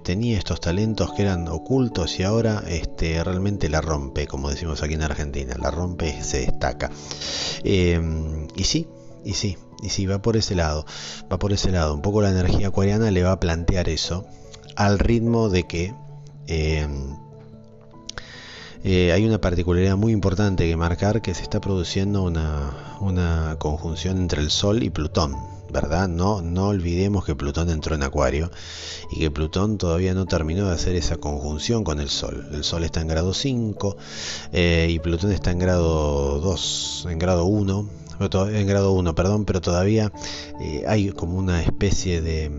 tenía 0.03 0.37
estos 0.37 0.59
talentos 0.59 1.13
que 1.13 1.23
eran 1.23 1.47
ocultos 1.47 2.19
y 2.19 2.23
ahora 2.23 2.63
este, 2.67 3.23
realmente 3.23 3.69
la 3.69 3.81
rompe, 3.95 4.27
como 4.27 4.49
decimos 4.49 4.83
aquí 4.83 4.95
en 4.95 5.03
Argentina, 5.03 5.55
la 5.57 5.71
rompe, 5.71 6.21
se 6.21 6.39
destaca. 6.39 6.91
Eh, 7.63 7.99
y 8.55 8.63
sí, 8.65 8.87
y 9.23 9.33
sí, 9.33 9.57
y 9.81 9.89
sí, 9.89 10.05
va 10.05 10.21
por 10.21 10.35
ese 10.35 10.53
lado, 10.53 10.85
va 11.31 11.39
por 11.39 11.53
ese 11.53 11.71
lado. 11.71 11.93
Un 11.93 12.01
poco 12.01 12.21
la 12.21 12.29
energía 12.29 12.67
acuariana 12.67 13.09
le 13.11 13.23
va 13.23 13.31
a 13.31 13.39
plantear 13.39 13.87
eso, 13.87 14.25
al 14.75 14.99
ritmo 14.99 15.49
de 15.49 15.63
que 15.63 15.93
eh, 16.47 16.87
eh, 18.83 19.13
hay 19.13 19.25
una 19.25 19.39
particularidad 19.39 19.95
muy 19.95 20.11
importante 20.11 20.67
que 20.67 20.75
marcar 20.75 21.21
que 21.21 21.33
se 21.33 21.43
está 21.43 21.61
produciendo 21.61 22.23
una, 22.23 22.97
una 22.99 23.55
conjunción 23.59 24.17
entre 24.17 24.41
el 24.41 24.51
Sol 24.51 24.83
y 24.83 24.89
Plutón. 24.89 25.35
No, 25.81 26.41
no 26.41 26.67
olvidemos 26.69 27.25
que 27.25 27.35
Plutón 27.35 27.69
entró 27.69 27.95
en 27.95 28.03
Acuario 28.03 28.49
y 29.11 29.19
que 29.19 29.29
Plutón 29.29 29.77
todavía 29.77 30.13
no 30.13 30.25
terminó 30.25 30.67
de 30.67 30.73
hacer 30.73 30.95
esa 30.95 31.17
conjunción 31.17 31.83
con 31.83 31.99
el 31.99 32.09
Sol. 32.09 32.47
El 32.53 32.63
Sol 32.63 32.83
está 32.85 33.01
en 33.01 33.07
grado 33.07 33.33
5 33.33 33.97
eh, 34.53 34.87
y 34.89 34.99
Plutón 34.99 35.31
está 35.31 35.51
en 35.51 35.59
grado 35.59 36.39
2, 36.39 37.07
en 37.09 37.19
grado 37.19 37.45
1, 37.45 37.89
en 38.53 38.67
grado 38.67 38.93
1, 38.93 39.15
perdón, 39.15 39.43
pero 39.43 39.59
todavía 39.59 40.13
eh, 40.61 40.85
hay 40.87 41.09
como 41.09 41.37
una 41.37 41.61
especie 41.61 42.21
de, 42.21 42.51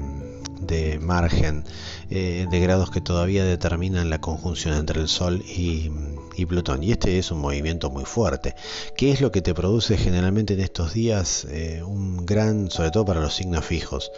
de 0.60 0.98
margen 0.98 1.64
eh, 2.10 2.46
de 2.50 2.60
grados 2.60 2.90
que 2.90 3.00
todavía 3.00 3.44
determinan 3.44 4.10
la 4.10 4.20
conjunción 4.20 4.76
entre 4.76 5.00
el 5.00 5.08
Sol 5.08 5.42
y, 5.42 5.90
y 6.36 6.46
Plutón. 6.46 6.82
Y 6.82 6.92
este 6.92 7.18
es 7.18 7.30
un 7.30 7.38
movimiento 7.38 7.90
muy 7.90 8.04
fuerte. 8.04 8.54
¿Qué 8.96 9.10
es 9.10 9.20
lo 9.20 9.32
que 9.32 9.42
te 9.42 9.54
produce 9.54 9.96
generalmente 9.96 10.54
en 10.54 10.60
estos 10.60 10.94
días? 10.94 11.46
Eh, 11.50 11.82
un 11.84 12.24
gran, 12.26 12.70
sobre 12.70 12.90
todo 12.90 13.04
para 13.04 13.20
los 13.20 13.34
signos 13.34 13.64
fijos, 13.64 14.12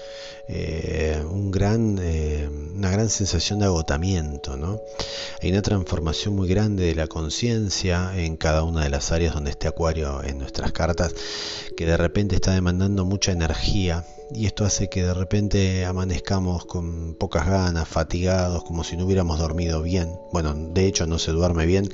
eh, 0.49 1.23
un 1.31 1.51
gran, 1.51 1.99
eh, 2.01 2.49
una 2.75 2.91
gran 2.91 3.09
sensación 3.09 3.61
de 3.61 3.67
agotamiento. 3.67 4.57
¿no? 4.57 4.81
Hay 5.43 5.51
una 5.51 5.63
transformación 5.63 6.35
muy 6.35 6.49
grande 6.49 6.85
de 6.85 6.95
la 6.95 7.07
conciencia 7.07 8.13
en 8.17 8.37
cada 8.37 8.63
una 8.65 8.83
de 8.83 8.91
las 8.91 9.13
áreas 9.13 9.35
donde 9.35 9.51
esté 9.51 9.69
Acuario 9.69 10.23
en 10.25 10.39
nuestras 10.39 10.73
cartas, 10.73 11.15
que 11.77 11.87
de 11.87 11.97
repente 11.97 12.35
está 12.35 12.53
demandando 12.53 13.05
mucha 13.05 13.33
energía 13.33 14.05
y 14.31 14.47
esto 14.47 14.65
hace 14.65 14.89
que 14.89 15.03
de 15.03 15.15
repente 15.15 15.85
amanezcamos 15.87 16.67
con 16.67 17.15
pocas 17.15 17.47
ganas, 17.47 17.89
fatigados, 17.89 18.63
como 18.65 18.85
si 18.85 18.97
no 18.97 19.07
hubiéramos 19.07 19.39
dormido 19.39 19.83
bien. 19.83 20.19
Bueno, 20.33 20.55
de 20.55 20.87
hecho 20.87 21.07
no 21.07 21.19
se 21.19 21.33
duerme 21.33 21.65
bien 21.67 21.89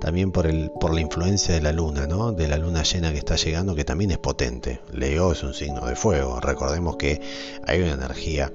también 0.00 0.30
por, 0.30 0.46
el, 0.46 0.70
por 0.80 0.94
la 0.94 1.00
influencia 1.00 1.54
de 1.54 1.60
la 1.60 1.72
luna, 1.72 2.06
¿no? 2.06 2.32
De 2.32 2.48
la 2.48 2.56
luna 2.58 2.82
llena 2.82 3.12
que 3.12 3.18
está 3.18 3.36
llegando, 3.36 3.74
que 3.74 3.84
también 3.84 4.12
es 4.12 4.18
potente. 4.18 4.80
Leo 4.92 5.32
es 5.32 5.42
un 5.42 5.54
signo 5.54 5.86
de 5.86 5.96
fuego. 5.96 6.40
Recordemos 6.40 6.96
que 6.96 7.20
hay 7.66 7.80
una 7.80 7.92
energía 7.92 8.52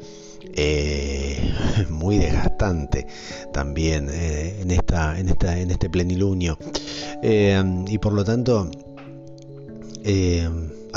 eh, 0.55 1.53
muy 1.89 2.17
desgastante 2.17 3.07
también 3.51 4.09
eh, 4.09 4.61
en, 4.61 4.71
esta, 4.71 5.19
en, 5.19 5.29
esta, 5.29 5.59
en 5.59 5.71
este 5.71 5.89
plenilunio. 5.89 6.57
Eh, 7.21 7.61
y 7.87 7.97
por 7.97 8.13
lo 8.13 8.23
tanto 8.23 8.69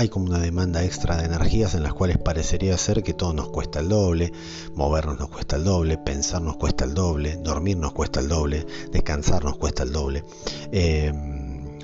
hay 0.00 0.08
como 0.08 0.24
una 0.30 0.38
demanda 0.38 0.82
extra 0.82 1.18
de 1.18 1.26
energías 1.26 1.74
en 1.74 1.82
las 1.82 1.92
cuales 1.92 2.16
parecería 2.16 2.78
ser 2.78 3.02
que 3.02 3.12
todo 3.12 3.34
nos 3.34 3.50
cuesta 3.50 3.80
el 3.80 3.90
doble, 3.90 4.32
movernos 4.74 5.18
nos 5.18 5.28
cuesta 5.28 5.56
el 5.56 5.64
doble, 5.64 5.98
pensar 5.98 6.40
nos 6.40 6.56
cuesta 6.56 6.86
el 6.86 6.94
doble, 6.94 7.36
dormir 7.36 7.76
nos 7.76 7.92
cuesta 7.92 8.20
el 8.20 8.28
doble, 8.28 8.66
descansar 8.92 9.44
nos 9.44 9.58
cuesta 9.58 9.82
el 9.82 9.92
doble. 9.92 10.24
Eh, 10.72 11.12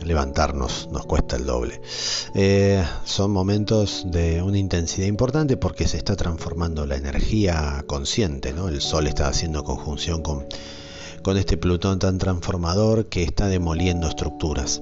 levantarnos 0.03 0.89
nos 0.91 1.05
cuesta 1.05 1.37
el 1.37 1.45
doble. 1.45 1.83
Eh, 2.35 2.83
son 3.05 3.33
momentos 3.33 4.07
de 4.07 4.41
una 4.41 4.57
intensidad 4.57 5.09
importante 5.09 5.59
porque 5.59 5.87
se 5.87 5.99
está 5.99 6.17
transformando 6.17 6.87
la 6.87 6.97
energía 6.97 7.85
consciente, 7.87 8.55
¿no? 8.55 8.69
El 8.69 8.81
sol 8.81 9.09
está 9.09 9.29
haciendo 9.29 9.63
conjunción 9.63 10.23
con 10.23 10.47
con 11.27 11.39
este 11.39 11.57
Plutón 11.57 11.99
tan 11.99 12.19
transformador 12.19 13.07
que 13.07 13.25
está 13.25 13.49
demoliendo 13.49 14.07
estructuras. 14.07 14.81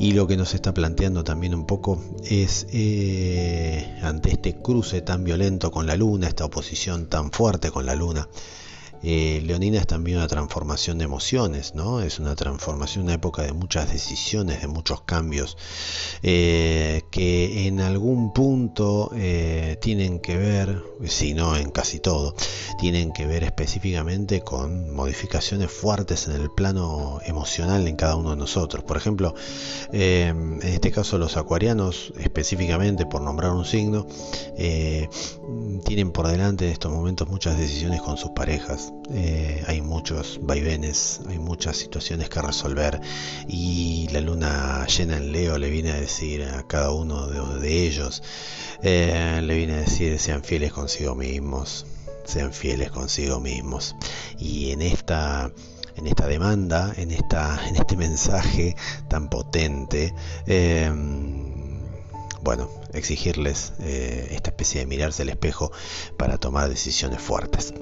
Y 0.00 0.12
lo 0.12 0.26
que 0.26 0.38
nos 0.38 0.54
está 0.54 0.72
planteando 0.72 1.22
también 1.22 1.54
un 1.54 1.66
poco 1.66 2.02
es, 2.24 2.66
eh, 2.72 3.98
ante 4.00 4.30
este 4.30 4.54
cruce 4.54 5.02
tan 5.02 5.22
violento 5.22 5.70
con 5.70 5.86
la 5.86 5.94
Luna, 5.94 6.28
esta 6.28 6.46
oposición 6.46 7.10
tan 7.10 7.30
fuerte 7.30 7.70
con 7.70 7.84
la 7.84 7.94
Luna, 7.94 8.26
eh, 9.02 9.42
Leonina 9.44 9.78
es 9.78 9.86
también 9.86 10.18
una 10.18 10.28
transformación 10.28 10.98
de 10.98 11.04
emociones, 11.04 11.74
¿no? 11.74 12.00
Es 12.00 12.20
una 12.20 12.36
transformación, 12.36 13.04
una 13.04 13.14
época 13.14 13.42
de 13.42 13.52
muchas 13.52 13.92
decisiones, 13.92 14.60
de 14.62 14.68
muchos 14.68 15.02
cambios, 15.02 15.56
eh, 16.22 17.02
que 17.10 17.66
en 17.66 17.80
algún 17.80 18.32
punto 18.32 19.10
eh, 19.16 19.76
tienen 19.80 20.20
que 20.20 20.36
ver, 20.36 20.82
si 21.06 21.34
no 21.34 21.56
en 21.56 21.70
casi 21.70 21.98
todo, 21.98 22.36
tienen 22.78 23.12
que 23.12 23.26
ver 23.26 23.42
específicamente 23.42 24.42
con 24.42 24.94
modificaciones 24.94 25.70
fuertes 25.70 26.28
en 26.28 26.40
el 26.40 26.50
plano 26.50 27.18
emocional 27.24 27.88
en 27.88 27.96
cada 27.96 28.14
uno 28.14 28.30
de 28.30 28.36
nosotros. 28.36 28.84
Por 28.84 28.96
ejemplo, 28.96 29.34
en 29.92 30.60
este 30.62 30.92
caso 30.92 31.18
los 31.18 31.36
acuarianos, 31.36 32.12
específicamente 32.18 33.06
por 33.06 33.20
nombrar 33.20 33.52
un 33.52 33.64
signo, 33.64 34.06
tienen 35.84 36.12
por 36.12 36.28
delante 36.28 36.66
en 36.66 36.72
estos 36.72 36.92
momentos 36.92 37.28
muchas 37.28 37.58
decisiones 37.58 38.00
con 38.00 38.16
sus 38.16 38.30
parejas 38.30 38.91
eh, 39.10 39.62
hay 39.66 39.82
muchos 39.82 40.40
vaivenes, 40.42 41.20
hay 41.28 41.38
muchas 41.38 41.76
situaciones 41.76 42.28
que 42.28 42.40
resolver 42.40 43.00
y 43.48 44.08
la 44.12 44.20
luna 44.20 44.86
llena 44.86 45.16
en 45.16 45.32
Leo 45.32 45.58
le 45.58 45.70
viene 45.70 45.90
a 45.92 46.00
decir 46.00 46.44
a 46.44 46.66
cada 46.66 46.92
uno 46.92 47.26
de, 47.26 47.86
ellos, 47.86 48.22
eh, 48.82 49.40
le 49.42 49.56
viene 49.56 49.74
a 49.74 49.80
decir 49.80 50.18
sean 50.18 50.42
fieles 50.42 50.72
consigo 50.72 51.14
mismos, 51.14 51.86
sean 52.24 52.52
fieles 52.52 52.90
consigo 52.90 53.40
mismos. 53.40 53.96
Y 54.38 54.70
en 54.70 54.82
esta 54.82 55.52
en 55.96 56.06
esta 56.06 56.26
demanda, 56.26 56.92
en, 56.96 57.10
esta, 57.10 57.60
en 57.68 57.76
este 57.76 57.96
mensaje 57.96 58.74
tan 59.08 59.28
potente, 59.28 60.14
em, 60.46 61.80
bueno, 62.42 62.68
exigirles 62.92 63.72
eh, 63.80 64.28
esta 64.32 64.50
especie 64.50 64.80
de 64.80 64.86
mirarse 64.86 65.22
al 65.22 65.28
espejo 65.28 65.70
para 66.16 66.38
tomar 66.38 66.68
decisiones 66.68 67.20
fuertes. 67.20 67.74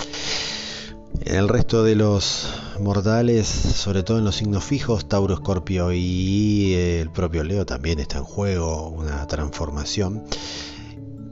En 1.23 1.37
el 1.37 1.49
resto 1.49 1.85
de 1.85 1.97
los 1.97 2.49
mortales, 2.81 3.47
sobre 3.47 4.03
todo 4.03 4.19
en 4.19 4.25
los 4.25 4.37
signos 4.37 4.65
fijos, 4.65 5.09
Tauro, 5.09 5.35
Escorpio 5.35 5.93
y 5.93 6.75
el 6.75 7.11
propio 7.11 7.45
Leo 7.45 7.67
también 7.67 8.01
está 8.01 8.19
en 8.19 8.25
juego, 8.25 8.89
una 8.89 9.27
transformación. 9.27 10.25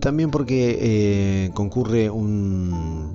También 0.01 0.31
porque 0.31 0.79
eh, 0.81 1.51
concurre 1.55 2.11
una, 2.11 3.15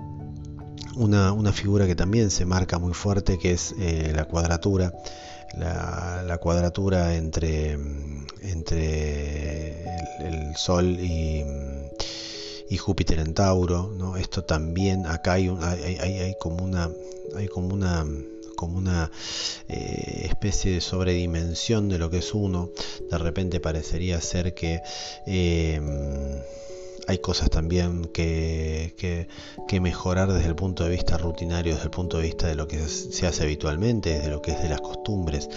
figura 1.54 1.88
que 1.88 1.96
también 1.96 2.32
se 2.32 2.46
marca 2.46 2.80
muy 2.80 2.94
fuerte, 2.94 3.38
que 3.38 3.52
es 3.52 3.74
eh, 3.80 4.12
la 4.16 4.26
cuadratura. 4.26 4.92
La, 5.56 6.38
cuadratura 6.42 7.16
entre, 7.16 7.74
entre 8.42 9.84
el 10.20 10.56
Sol 10.56 11.00
y 11.00 11.44
y 12.74 12.78
Júpiter 12.78 13.20
en 13.20 13.36
Tauro, 13.36 13.94
¿no? 13.96 14.18
Esto 14.18 14.46
también, 14.46 15.06
acá 15.06 15.34
hay, 15.34 15.48
hay, 15.48 15.96
hay, 16.00 16.36
como 16.40 16.64
una, 16.64 16.90
hay 17.36 17.48
como 17.48 17.72
una 17.72 18.04
como 18.56 18.80
una 18.80 19.12
eh, 19.68 20.22
especie 20.26 20.72
de 20.72 20.82
sobredimensión 20.82 21.88
de 21.88 22.00
lo 22.00 22.10
que 22.10 22.18
es 22.18 22.34
uno. 22.34 22.72
De 23.12 23.18
repente 23.20 23.60
parecería 23.60 24.20
ser 24.22 24.56
que 24.56 24.82
eh, 25.28 25.80
hay 27.08 27.18
cosas 27.20 27.50
también 27.50 28.06
que, 28.06 28.96
que, 29.68 29.80
mejorar 29.80 30.32
desde 30.32 30.48
el 30.48 30.56
punto 30.56 30.84
de 30.84 30.92
vista 30.92 31.18
rutinario, 31.18 31.74
desde 31.74 31.86
el 31.86 31.92
punto 31.92 32.18
de 32.18 32.24
vista 32.24 32.48
de 32.48 32.56
lo 32.56 32.68
que 32.68 32.88
se 32.88 33.26
hace 33.26 33.44
habitualmente, 33.44 34.12
desde 34.12 34.30
lo 34.30 34.42
que 34.42 34.52
es 34.52 34.62
de 34.62 34.70
las 34.70 34.82
costumbres. 34.82 35.50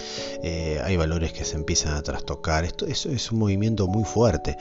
Eh, 0.43 0.81
hay 0.83 0.97
valores 0.97 1.33
que 1.33 1.45
se 1.45 1.55
empiezan 1.55 1.93
a 1.93 2.01
trastocar. 2.01 2.65
Esto 2.65 2.85
es 2.87 3.31
un 3.31 3.39
movimiento 3.39 3.87
muy 3.87 4.03
fuerte. 4.03 4.57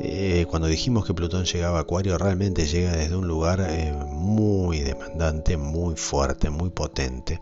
Eh, 0.00 0.46
cuando 0.48 0.68
dijimos 0.68 1.06
que 1.06 1.14
Plutón 1.14 1.44
llegaba 1.44 1.78
a 1.78 1.82
Acuario, 1.82 2.18
realmente 2.18 2.66
llega 2.66 2.92
desde 2.92 3.16
un 3.16 3.26
lugar 3.26 3.66
eh, 3.68 3.92
muy 4.06 4.80
demandante, 4.80 5.56
muy 5.56 5.96
fuerte, 5.96 6.50
muy 6.50 6.70
potente. 6.70 7.40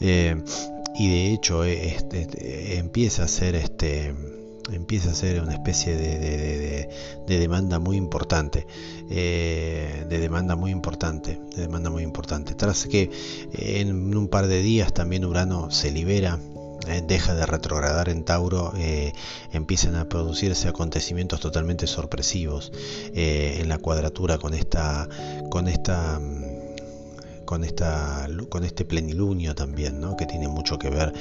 y 0.00 1.10
de 1.10 1.32
hecho 1.32 1.62
este, 1.64 2.78
empieza 2.78 3.24
a 3.24 3.28
ser 3.28 3.54
este 3.54 4.14
empieza 4.72 5.10
a 5.10 5.14
ser 5.14 5.40
una 5.42 5.52
especie 5.52 5.96
de, 5.96 6.88
demanda 7.26 7.78
muy 7.78 7.96
importante, 7.96 8.66
eh, 9.10 10.04
de 10.08 10.18
demanda 10.18 10.56
muy 10.56 10.70
importante, 10.70 11.40
de 11.54 11.62
demanda 11.62 11.90
muy 11.90 12.02
importante. 12.02 12.54
Tras 12.54 12.86
que 12.86 13.10
eh, 13.52 13.80
en 13.80 14.16
un 14.16 14.28
par 14.28 14.46
de 14.46 14.62
días 14.62 14.92
también 14.92 15.24
Urano 15.24 15.70
se 15.70 15.90
libera 15.90 16.38
eh, 16.88 17.02
deja 17.06 17.34
de 17.34 17.46
retrogradar 17.46 18.08
en 18.08 18.24
Tauro, 18.24 18.72
empiezan 19.52 19.96
a 19.96 20.08
producirse 20.08 20.68
acontecimientos 20.68 21.40
totalmente 21.40 21.86
sorpresivos 21.86 22.72
en 23.14 23.68
la 23.68 23.78
cuadratura 23.78 24.38
con 24.38 24.54
esta, 24.54 25.08
con 25.50 25.68
esta 25.68 26.20
mm, 26.20 26.45
con, 27.46 27.64
esta, 27.64 28.28
con 28.50 28.64
este 28.64 28.84
plenilunio 28.84 29.54
también, 29.54 30.00
¿no? 30.00 30.16
que 30.16 30.26
tiene 30.26 30.48
mucho 30.48 30.78
que 30.78 30.90
ver 30.90 31.14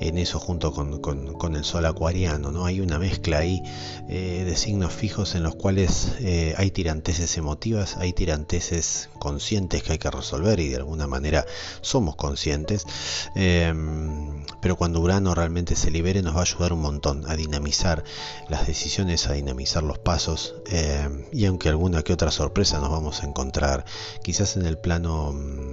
en 0.00 0.18
eso 0.18 0.38
junto 0.38 0.72
con, 0.72 1.56
el 1.56 1.64
sol 1.64 1.86
acuariano. 1.86 2.52
¿no? 2.52 2.66
Hay 2.66 2.80
una 2.80 2.98
mezcla 2.98 3.38
ahí 3.38 3.60
eh, 4.08 4.44
de 4.46 4.56
signos 4.56 4.92
fijos 4.92 5.34
en 5.34 5.42
los 5.42 5.56
cuales 5.56 6.12
eh, 6.20 6.54
hay 6.56 6.70
tiranteses 6.70 7.36
emotivas, 7.36 7.96
hay 7.96 8.12
tiranteses 8.12 9.10
conscientes 9.18 9.82
que 9.82 9.92
hay 9.92 9.98
que 9.98 10.10
resolver 10.10 10.60
y 10.60 10.68
de 10.68 10.76
alguna 10.76 11.06
manera 11.06 11.44
somos 11.80 12.14
conscientes. 12.14 12.86
Em, 13.34 14.44
pero 14.60 14.76
cuando 14.76 15.00
Urano 15.00 15.34
realmente 15.34 15.74
se 15.74 15.90
libere 15.90 16.22
nos 16.22 16.34
va 16.34 16.40
a 16.40 16.42
ayudar 16.42 16.72
un 16.72 16.82
montón 16.82 17.24
a 17.28 17.36
dinamizar 17.36 18.04
las 18.48 18.66
decisiones, 18.66 19.26
a 19.28 19.32
dinamizar 19.32 19.82
los 19.82 19.98
pasos 19.98 20.54
em, 20.66 21.24
y 21.32 21.46
aunque 21.46 21.68
alguna 21.68 22.02
que 22.02 22.12
otra 22.12 22.30
sorpresa 22.30 22.78
nos 22.78 22.90
vamos 22.90 23.22
a 23.22 23.26
encontrar 23.26 23.84
quizás 24.22 24.56
en 24.56 24.66
el 24.66 24.78
plano 24.78 25.32
mm, 25.32 25.69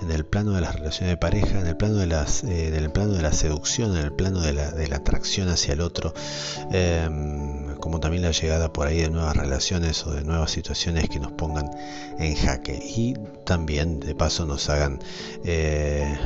en 0.00 0.10
el 0.10 0.24
plano 0.24 0.52
de 0.52 0.60
las 0.60 0.74
relaciones 0.74 1.14
de 1.14 1.16
pareja, 1.16 1.60
en 1.60 1.66
el 1.66 1.76
plano 1.76 1.96
de 1.96 2.06
las, 2.06 2.44
eh, 2.44 2.88
plano 2.92 3.14
de 3.14 3.22
la 3.22 3.32
seducción, 3.32 3.96
en 3.96 4.04
el 4.04 4.12
plano 4.12 4.40
de 4.40 4.52
la, 4.52 4.70
de 4.70 4.88
la 4.88 4.96
atracción 4.96 5.48
hacia 5.48 5.74
el 5.74 5.80
otro, 5.80 6.14
em, 6.70 7.76
como 7.76 8.00
también 8.00 8.22
la 8.22 8.30
llegada 8.30 8.72
por 8.72 8.86
ahí 8.86 9.00
de 9.00 9.10
nuevas 9.10 9.36
relaciones 9.36 10.06
o 10.06 10.12
de 10.12 10.22
nuevas 10.22 10.50
situaciones 10.50 11.08
que 11.08 11.20
nos 11.20 11.32
pongan 11.32 11.70
en 12.18 12.34
jaque 12.34 12.74
y 12.74 13.14
también 13.44 14.00
de 14.00 14.14
paso 14.14 14.46
nos 14.46 14.68
hagan 14.68 15.00
eh, 15.44 16.16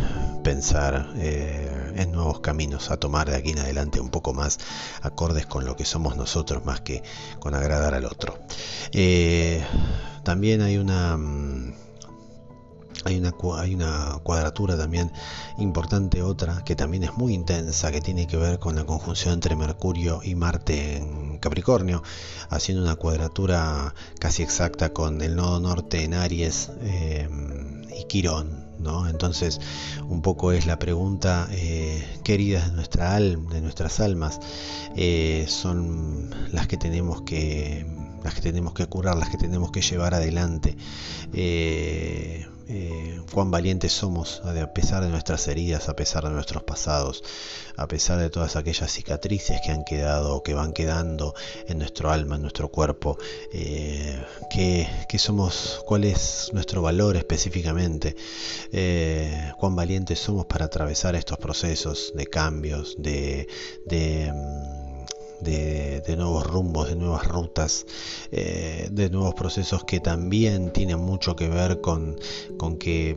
pensar 0.45 1.11
eh, 1.17 1.93
en 1.97 2.13
nuevos 2.13 2.41
caminos 2.41 2.91
a 2.91 2.97
tomar 2.97 3.31
de 3.31 3.37
aquí 3.37 3.51
en 3.51 3.61
adelante 3.61 4.01
un 4.01 4.11
poco 4.11 4.35
más 4.35 4.59
acordes 5.03 5.47
con 5.47 5.65
lo 5.65 5.77
que 5.77 5.85
somos 5.85 6.17
nosotros 6.17 6.65
más 6.65 6.81
que 6.81 7.03
con 7.39 7.55
agradar 7.55 7.95
al 7.95 8.05
otro. 8.05 8.39
también 10.25 10.63
hay 10.63 10.79
una 10.79 11.17
mm, 11.17 11.75
hay 13.05 13.19
una, 13.19 14.19
cuadratura 14.23 14.77
también 14.77 15.13
importante, 15.59 16.23
otra 16.23 16.63
que 16.65 16.77
también 16.77 17.05
es 17.05 17.17
muy 17.17 17.35
intensa, 17.35 17.91
que 17.91 18.01
tiene 18.01 18.27
que 18.27 18.37
ver 18.37 18.59
con 18.59 18.77
la 18.77 18.85
conjunción 18.85 19.35
entre 19.35 19.57
Mercurio 19.57 20.21
y 20.23 20.35
Marte 20.35 20.97
en 20.97 21.39
Capricornio, 21.39 22.03
haciendo 22.51 22.83
una 22.83 22.97
cuadratura 22.97 23.95
casi 24.19 24.43
exacta 24.43 24.93
con 24.93 25.21
el 25.23 25.37
nodo 25.37 25.61
norte 25.61 26.05
en 26.05 26.15
Aries 26.15 26.71
eh, 26.81 27.29
y 27.99 28.05
Quirón. 28.05 28.73
Entonces, 29.09 29.61
un 30.09 30.23
poco 30.23 30.53
es 30.53 30.67
la 30.67 30.79
pregunta, 30.79 31.49
eh, 31.53 32.05
queridas 32.25 32.69
de, 32.69 32.73
nuestra 32.73 33.19
de 33.21 33.61
nuestras 33.61 34.01
almas, 34.01 34.41
eh, 34.97 35.45
son 35.49 36.31
las 36.51 36.67
que 36.67 36.77
tenemos 36.77 37.23
que 37.23 37.87
las 38.25 38.35
que 38.35 38.41
tenemos 38.41 38.73
que 38.73 38.87
curar, 38.87 39.17
las 39.17 39.31
que 39.31 39.37
tenemos 39.37 39.71
que 39.73 39.83
llevar 39.83 40.15
adelante. 40.15 40.77
Eh, 41.33 42.47
eh, 42.69 43.21
cuán 43.33 43.51
valientes 43.51 43.93
somos 43.93 44.43
a 44.45 44.73
pesar 44.73 45.03
de 45.03 45.09
nuestras 45.09 45.47
heridas, 45.49 45.89
a 45.89 45.97
pesar 45.97 46.25
de 46.25 46.31
nuestros 46.31 46.63
pasados, 46.63 47.23
a 47.77 47.89
pesar 47.89 48.19
de 48.19 48.31
todas 48.31 48.57
aquellas 48.57 48.91
cicatrices 48.91 49.61
que 49.65 49.73
han 49.73 49.85
quedado 49.85 50.37
o 50.37 50.43
que 50.43 50.55
van 50.55 50.73
quedando 50.73 51.35
en 51.67 51.79
nuestro 51.79 52.11
alma, 52.11 52.37
en 52.37 52.43
nuestro 52.43 52.69
cuerpo, 52.69 53.19
eh, 53.53 54.25
que, 54.51 55.19
somos, 55.19 55.83
cuál 55.87 56.05
es 56.05 56.51
nuestro 56.53 56.83
valor 56.83 57.17
específicamente, 57.17 58.17
eh, 58.73 59.53
cuán 59.59 59.77
valientes 59.77 60.19
somos 60.19 60.47
para 60.47 60.67
atravesar 60.67 61.15
estos 61.15 61.39
procesos 61.39 62.13
de 62.15 62.27
cambios, 62.27 62.97
de, 62.99 63.49
de 63.87 64.33
mm, 65.43 66.03
de, 66.07 66.17
nuevos 66.17 66.47
rumbos, 66.47 66.89
de 66.89 66.97
nuevas 66.97 67.27
rutas, 67.27 67.87
eh, 68.31 68.89
de 68.91 69.11
nuevos 69.11 69.35
procesos 69.35 69.85
que 69.85 70.01
también 70.01 70.73
tienen 70.73 70.99
mucho 70.99 71.37
que 71.37 71.49
ver 71.49 71.81
con, 71.81 72.17
con 72.57 72.77
que, 72.77 73.17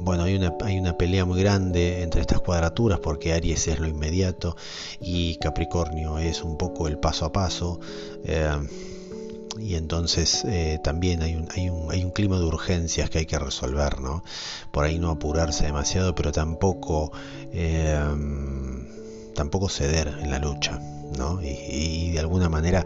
bueno, 0.00 0.24
hay 0.24 0.36
una, 0.36 0.54
hay 0.64 0.78
una 0.78 0.96
pelea 0.96 1.24
muy 1.24 1.40
grande 1.40 2.02
entre 2.02 2.20
estas 2.20 2.40
cuadraturas 2.40 3.00
porque 3.00 3.32
Aries 3.32 3.68
es 3.68 3.78
lo 3.78 3.86
inmediato 3.86 4.56
y 5.00 5.36
Capricornio 5.36 6.18
es 6.18 6.42
un 6.42 6.56
poco 6.56 6.88
el 6.88 6.98
paso 6.98 7.26
a 7.26 7.32
paso. 7.32 7.80
Eh, 8.24 8.50
y 9.58 9.74
entonces 9.74 10.44
eh, 10.44 10.78
también 10.84 11.22
hay 11.22 11.34
un, 11.34 11.48
hay, 11.56 11.70
un, 11.70 11.90
hay 11.90 12.04
un 12.04 12.10
clima 12.10 12.38
de 12.38 12.44
urgencias 12.44 13.08
que 13.08 13.20
hay 13.20 13.26
que 13.26 13.38
resolver, 13.38 14.00
¿no? 14.00 14.22
Por 14.70 14.84
ahí 14.84 14.98
no 14.98 15.10
apurarse 15.10 15.64
demasiado, 15.64 16.14
pero 16.14 16.30
tampoco, 16.30 17.10
tampoco 19.34 19.68
ceder 19.70 20.08
en 20.20 20.30
la 20.30 20.38
lucha. 20.38 20.78
Y, 21.42 22.10
de 22.10 22.18
alguna 22.18 22.48
manera 22.48 22.84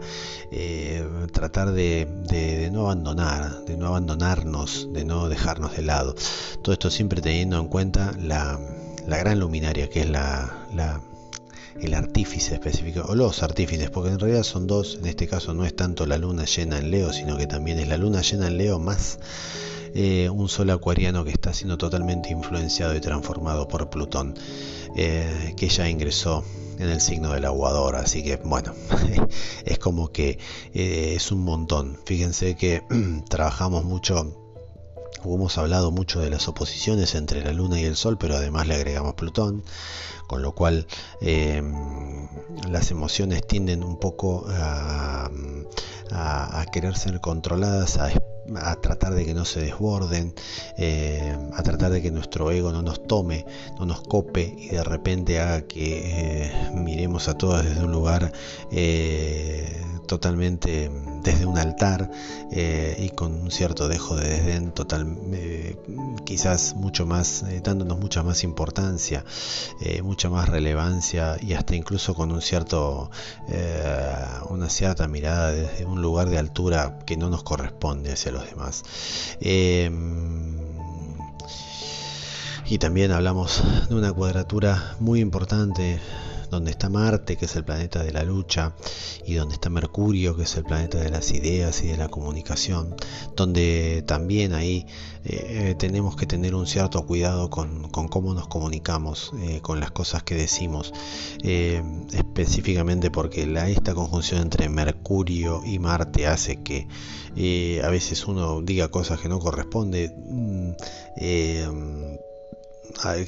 eh, 0.51 1.05
tratar 1.31 1.71
de, 1.71 2.69
no 2.71 2.85
abandonar, 2.85 3.65
de 3.65 3.77
no 3.77 3.87
abandonarnos, 3.87 4.87
de 4.93 5.05
no 5.05 5.29
dejarnos 5.29 5.75
de 5.75 5.83
lado. 5.83 6.15
Todo 6.61 6.73
esto 6.73 6.89
siempre 6.89 7.21
teniendo 7.21 7.59
en 7.59 7.67
cuenta 7.67 8.13
la, 8.19 8.59
gran 9.07 9.39
luminaria 9.39 9.89
que 9.89 10.01
es 10.01 10.09
la, 10.09 10.67
el 11.79 11.93
artífice 11.93 12.55
específico, 12.55 13.05
o 13.07 13.15
los 13.15 13.43
artífices, 13.43 13.89
porque 13.89 14.09
en 14.09 14.19
realidad 14.19 14.43
son 14.43 14.67
dos, 14.67 14.97
en 14.99 15.07
este 15.07 15.27
caso 15.27 15.53
no 15.53 15.65
es 15.65 15.75
tanto 15.75 16.05
la 16.05 16.17
luna 16.17 16.45
llena 16.45 16.77
en 16.77 16.91
Leo, 16.91 17.11
sino 17.13 17.37
que 17.37 17.47
también 17.47 17.79
es 17.79 17.87
la 17.87 17.97
luna 17.97 18.21
llena 18.21 18.47
en 18.47 18.57
Leo 18.57 18.79
más 18.79 19.19
eh, 19.93 20.29
un 20.29 20.47
sol 20.47 20.69
acuariano 20.69 21.25
que 21.25 21.31
está 21.31 21.53
siendo 21.53 21.77
totalmente 21.77 22.29
influenciado 22.29 22.95
y 22.95 23.01
transformado 23.01 23.67
por 23.67 23.89
Plutón, 23.89 24.35
eh, 24.95 25.53
que 25.57 25.67
ya 25.67 25.89
ingresó 25.89 26.45
en 26.81 26.89
el 26.89 26.99
signo 26.99 27.33
del 27.33 27.45
aguador, 27.45 27.95
así 27.95 28.23
que 28.23 28.37
bueno, 28.37 28.73
es 29.65 29.77
como 29.77 30.11
que 30.11 30.39
eh, 30.73 31.13
es 31.15 31.31
un 31.31 31.43
montón. 31.43 31.97
Fíjense 32.05 32.55
que 32.55 32.81
trabajamos 33.29 33.83
mucho 33.85 34.37
hemos 35.23 35.57
hablado 35.59 35.91
mucho 35.91 36.19
de 36.19 36.31
las 36.31 36.47
oposiciones 36.47 37.13
entre 37.13 37.43
la 37.43 37.53
Luna 37.53 37.79
y 37.79 37.85
el 37.85 37.95
Sol, 37.95 38.17
pero 38.17 38.35
además 38.35 38.67
le 38.67 38.73
agregamos 38.73 39.13
Plutón, 39.13 39.63
con 40.27 40.41
lo 40.41 40.53
cual 40.55 40.87
em, 41.21 42.27
las 42.67 42.89
emociones 42.89 43.45
tienden 43.45 43.83
un 43.83 43.99
poco 43.99 44.45
a, 44.49 45.29
a, 46.09 46.65
querer 46.71 46.97
ser 46.97 47.21
controladas, 47.21 47.97
a 47.97 48.09
a 48.57 48.75
tratar 48.75 49.13
de 49.13 49.25
que 49.25 49.33
no 49.33 49.45
se 49.45 49.61
desborden, 49.61 50.33
eh, 50.77 51.37
a 51.53 51.63
tratar 51.63 51.91
de 51.91 52.01
que 52.01 52.11
nuestro 52.11 52.51
ego 52.51 52.71
no 52.71 52.81
nos 52.81 53.05
tome, 53.07 53.45
no 53.79 53.85
nos 53.85 54.01
cope 54.01 54.53
y 54.57 54.69
de 54.69 54.83
repente 54.83 55.39
haga 55.39 55.61
que 55.63 56.45
eh, 56.45 56.71
miremos 56.73 57.27
a 57.27 57.37
todas 57.37 57.65
desde 57.65 57.83
un 57.83 57.91
lugar 57.91 58.31
eh, 58.71 59.81
totalmente 60.11 60.91
desde 61.23 61.45
un 61.45 61.57
altar 61.57 62.11
y 62.51 63.09
con 63.11 63.33
un 63.33 63.49
cierto 63.49 63.87
dejo 63.87 64.17
de 64.17 64.27
desdén 64.27 64.73
total 64.73 65.17
quizás 66.25 66.75
mucho 66.75 67.05
más 67.05 67.45
dándonos 67.63 67.97
mucha 67.97 68.21
más 68.21 68.43
importancia 68.43 69.23
mucha 70.03 70.29
más 70.29 70.49
relevancia 70.49 71.37
y 71.41 71.53
hasta 71.53 71.77
incluso 71.77 72.13
con 72.13 72.33
un 72.33 72.41
cierto 72.41 73.09
una 74.49 74.67
cierta 74.67 75.07
mirada 75.07 75.53
desde 75.53 75.85
un 75.85 76.01
lugar 76.01 76.29
de 76.29 76.37
altura 76.37 76.99
que 77.05 77.15
no 77.15 77.29
nos 77.29 77.43
corresponde 77.43 78.11
hacia 78.11 78.33
los 78.33 78.45
demás. 78.45 78.83
Em, 79.39 80.57
y 82.65 82.77
también 82.77 83.11
hablamos 83.11 83.63
de 83.89 83.95
una 83.95 84.11
cuadratura 84.11 84.95
muy 84.99 85.19
importante 85.19 85.99
donde 86.51 86.71
está 86.71 86.89
Marte, 86.89 87.37
que 87.37 87.45
es 87.45 87.55
el 87.55 87.63
planeta 87.63 88.03
de 88.03 88.11
la 88.11 88.23
lucha, 88.23 88.75
y 89.25 89.33
donde 89.35 89.55
está 89.55 89.69
Mercurio, 89.69 90.35
que 90.35 90.43
es 90.43 90.55
el 90.57 90.65
planeta 90.65 90.99
de 90.99 91.09
las 91.09 91.31
ideas 91.31 91.81
y 91.81 91.87
de 91.87 91.97
la 91.97 92.09
comunicación, 92.09 92.95
donde 93.35 94.03
también 94.05 94.53
ahí 94.53 94.85
eh, 95.23 95.75
tenemos 95.77 96.15
que 96.15 96.25
tener 96.25 96.53
un 96.53 96.67
cierto 96.67 97.05
cuidado 97.05 97.49
con, 97.49 97.89
cómo 97.89 98.33
nos 98.33 98.47
comunicamos, 98.47 99.31
eh, 99.39 99.61
con 99.61 99.79
las 99.79 99.91
cosas 99.91 100.23
que 100.23 100.35
decimos, 100.35 100.93
eh, 101.43 101.81
específicamente 102.13 103.11
porque 103.11 103.49
esta 103.67 103.93
conjunción 103.93 104.41
entre 104.41 104.67
Mercurio 104.67 105.61
y 105.65 105.79
Marte 105.79 106.27
hace 106.27 106.61
que 106.61 106.87
a 107.81 107.89
veces 107.89 108.27
uno 108.27 108.61
diga 108.61 108.89
cosas 108.89 109.21
que 109.21 109.29
no 109.29 109.39
corresponde. 109.39 110.13
Mm, 110.17 110.71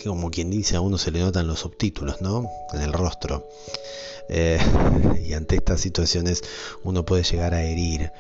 como 0.03 0.31
quien 0.31 0.49
dice, 0.49 0.75
a 0.75 0.81
uno 0.81 0.97
se 0.97 1.11
le 1.11 1.19
notan 1.19 1.47
los 1.47 1.59
subtítulos, 1.59 2.21
¿no? 2.21 2.49
En 2.73 2.81
el 2.81 2.93
rostro. 2.93 3.47
Eh, 4.29 4.59
y 5.25 5.33
ante 5.33 5.55
estas 5.55 5.81
situaciones 5.81 6.43
uno 6.83 7.05
puede 7.05 7.23
llegar 7.23 7.53
a 7.53 7.63
herir 7.63 8.11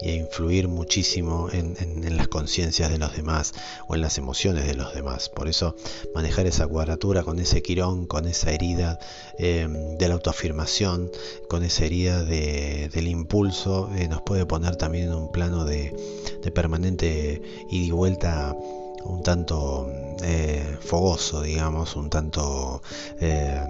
y 0.00 0.10
a 0.10 0.14
influir 0.14 0.68
muchísimo 0.68 1.48
en, 1.52 2.16
las 2.16 2.28
conciencias 2.28 2.90
de 2.90 2.98
los 2.98 3.14
demás 3.16 3.52
o 3.88 3.94
en 3.94 4.00
las 4.00 4.18
emociones 4.18 4.66
de 4.66 4.74
los 4.74 4.94
demás. 4.94 5.28
Por 5.28 5.48
eso 5.48 5.76
manejar 6.14 6.46
esa 6.46 6.66
cuadratura 6.66 7.22
con 7.22 7.38
ese 7.38 7.62
quirón, 7.62 8.06
con 8.06 8.26
esa 8.26 8.52
herida 8.52 8.98
eh, 9.38 9.68
de 9.98 10.08
la 10.08 10.14
autoafirmación, 10.14 11.10
con 11.48 11.62
esa 11.62 11.84
herida 11.84 12.24
del 12.24 13.06
impulso, 13.06 13.90
eh, 13.96 14.08
nos 14.08 14.22
puede 14.22 14.46
poner 14.46 14.76
también 14.76 15.08
en 15.08 15.14
un 15.14 15.32
plano 15.32 15.64
de, 15.64 15.94
de 16.42 16.50
permanente 16.50 17.40
ida 17.70 17.86
y 17.86 17.90
vuelta 17.90 18.56
un 19.04 19.22
tanto 19.22 19.88
eh, 20.22 20.78
fogoso, 20.80 21.42
digamos, 21.42 21.96
un 21.96 22.10
tanto 22.10 22.82
eh, 23.20 23.60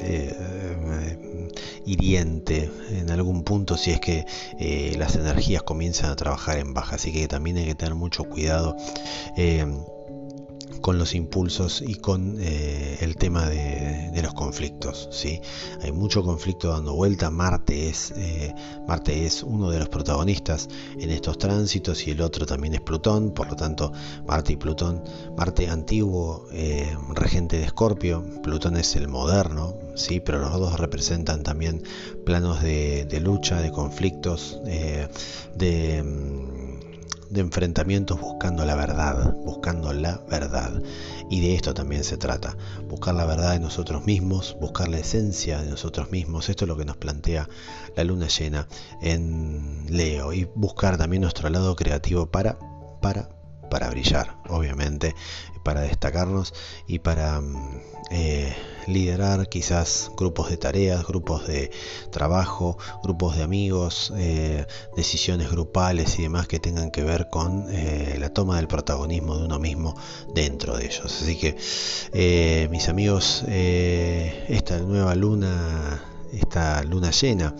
eh, 0.00 1.48
hiriente 1.86 2.70
en 2.90 3.10
algún 3.10 3.42
punto 3.44 3.76
si 3.76 3.92
es 3.92 4.00
que 4.00 4.26
las 4.96 5.16
energías 5.16 5.62
comienzan 5.62 6.10
a 6.10 6.16
trabajar 6.16 6.58
en 6.58 6.74
baja. 6.74 6.96
Así 6.96 7.12
que 7.12 7.28
también 7.28 7.56
hay 7.56 7.66
que 7.66 7.74
tener 7.74 7.94
mucho 7.94 8.24
cuidado 8.24 8.76
con 10.80 10.98
los 10.98 11.14
impulsos 11.14 11.82
y 11.86 11.96
con 11.96 12.36
eh, 12.40 12.98
el 13.00 13.16
tema 13.16 13.48
de, 13.48 14.20
los 14.22 14.34
conflictos. 14.34 15.08
¿sí? 15.12 15.40
Hay 15.80 15.92
mucho 15.92 16.24
conflicto 16.24 16.70
dando 16.70 16.94
vuelta. 16.94 17.30
Marte 17.30 17.88
es, 17.88 18.12
eh, 18.16 18.54
Marte 18.86 19.26
es 19.26 19.42
uno 19.42 19.70
de 19.70 19.78
los 19.78 19.88
protagonistas 19.88 20.68
en 20.98 21.10
estos 21.10 21.38
tránsitos 21.38 22.06
y 22.06 22.10
el 22.10 22.20
otro 22.20 22.44
también 22.44 22.74
es 22.74 22.80
Plutón. 22.80 23.30
Por 23.32 23.48
lo 23.48 23.56
tanto, 23.56 23.92
Marte 24.26 24.54
y 24.54 24.56
Plutón, 24.56 25.04
Marte 25.36 25.68
antiguo, 25.68 26.46
eh, 26.52 26.96
regente 27.14 27.58
de 27.58 27.64
Escorpio, 27.64 28.24
Plutón 28.42 28.76
es 28.76 28.96
el 28.96 29.06
moderno, 29.08 29.76
¿sí? 29.94 30.20
pero 30.20 30.40
los 30.40 30.52
dos 30.58 30.80
representan 30.80 31.42
también 31.42 31.82
planos 32.24 32.60
de, 32.62 33.20
lucha, 33.22 33.60
de 33.60 33.70
conflictos, 33.70 34.60
de 34.64 36.02
mm, 36.02 36.57
de 37.30 37.40
enfrentamientos 37.40 38.20
buscando 38.20 38.64
la 38.64 38.74
verdad, 38.74 39.34
buscando 39.44 39.92
la 39.92 40.18
verdad. 40.30 40.82
Y 41.30 41.40
de 41.40 41.54
esto 41.54 41.74
también 41.74 42.04
se 42.04 42.16
trata, 42.16 42.56
buscar 42.88 43.14
la 43.14 43.26
verdad 43.26 43.52
de 43.52 43.60
nosotros 43.60 44.06
mismos, 44.06 44.56
buscar 44.60 44.88
la 44.88 44.98
esencia 44.98 45.60
de 45.60 45.70
nosotros 45.70 46.10
mismos. 46.10 46.48
Esto 46.48 46.64
es 46.64 46.68
lo 46.68 46.76
que 46.76 46.84
nos 46.84 46.96
plantea 46.96 47.48
la 47.96 48.04
luna 48.04 48.28
llena 48.28 48.68
en 49.02 49.86
Leo 49.88 50.32
y 50.32 50.48
buscar 50.54 50.96
también 50.96 51.22
nuestro 51.22 51.48
lado 51.48 51.76
creativo 51.76 52.26
para 52.26 52.58
para 53.00 53.28
para 53.68 53.90
brillar, 53.90 54.36
obviamente, 54.48 55.14
para 55.62 55.82
destacarnos 55.82 56.54
y 56.86 57.00
para 57.00 57.40
mm, 57.40 57.80
eh, 58.10 58.56
liderar 58.86 59.50
quizás 59.50 60.10
grupos 60.16 60.48
de 60.48 60.56
tareas, 60.56 61.06
grupos 61.06 61.46
de 61.46 61.70
trabajo, 62.10 62.78
grupos 63.02 63.36
de 63.36 63.42
amigos, 63.42 64.12
eh, 64.16 64.66
decisiones 64.96 65.50
grupales 65.50 66.18
y 66.18 66.22
demás 66.22 66.48
que 66.48 66.58
tengan 66.58 66.90
que 66.90 67.02
ver 67.02 67.28
con 67.28 67.66
eh, 67.68 68.16
la 68.18 68.32
toma 68.32 68.56
del 68.56 68.66
protagonismo 68.66 69.36
de 69.36 69.44
uno 69.44 69.58
mismo 69.58 69.94
dentro 70.34 70.76
de 70.76 70.86
ellos. 70.86 71.04
Así 71.04 71.36
que, 71.36 72.68
mis 72.70 72.88
amigos, 72.88 73.44
esta 73.46 74.78
nueva 74.78 75.14
luna 75.14 76.17
esta 76.32 76.82
luna 76.82 77.10
llena 77.10 77.54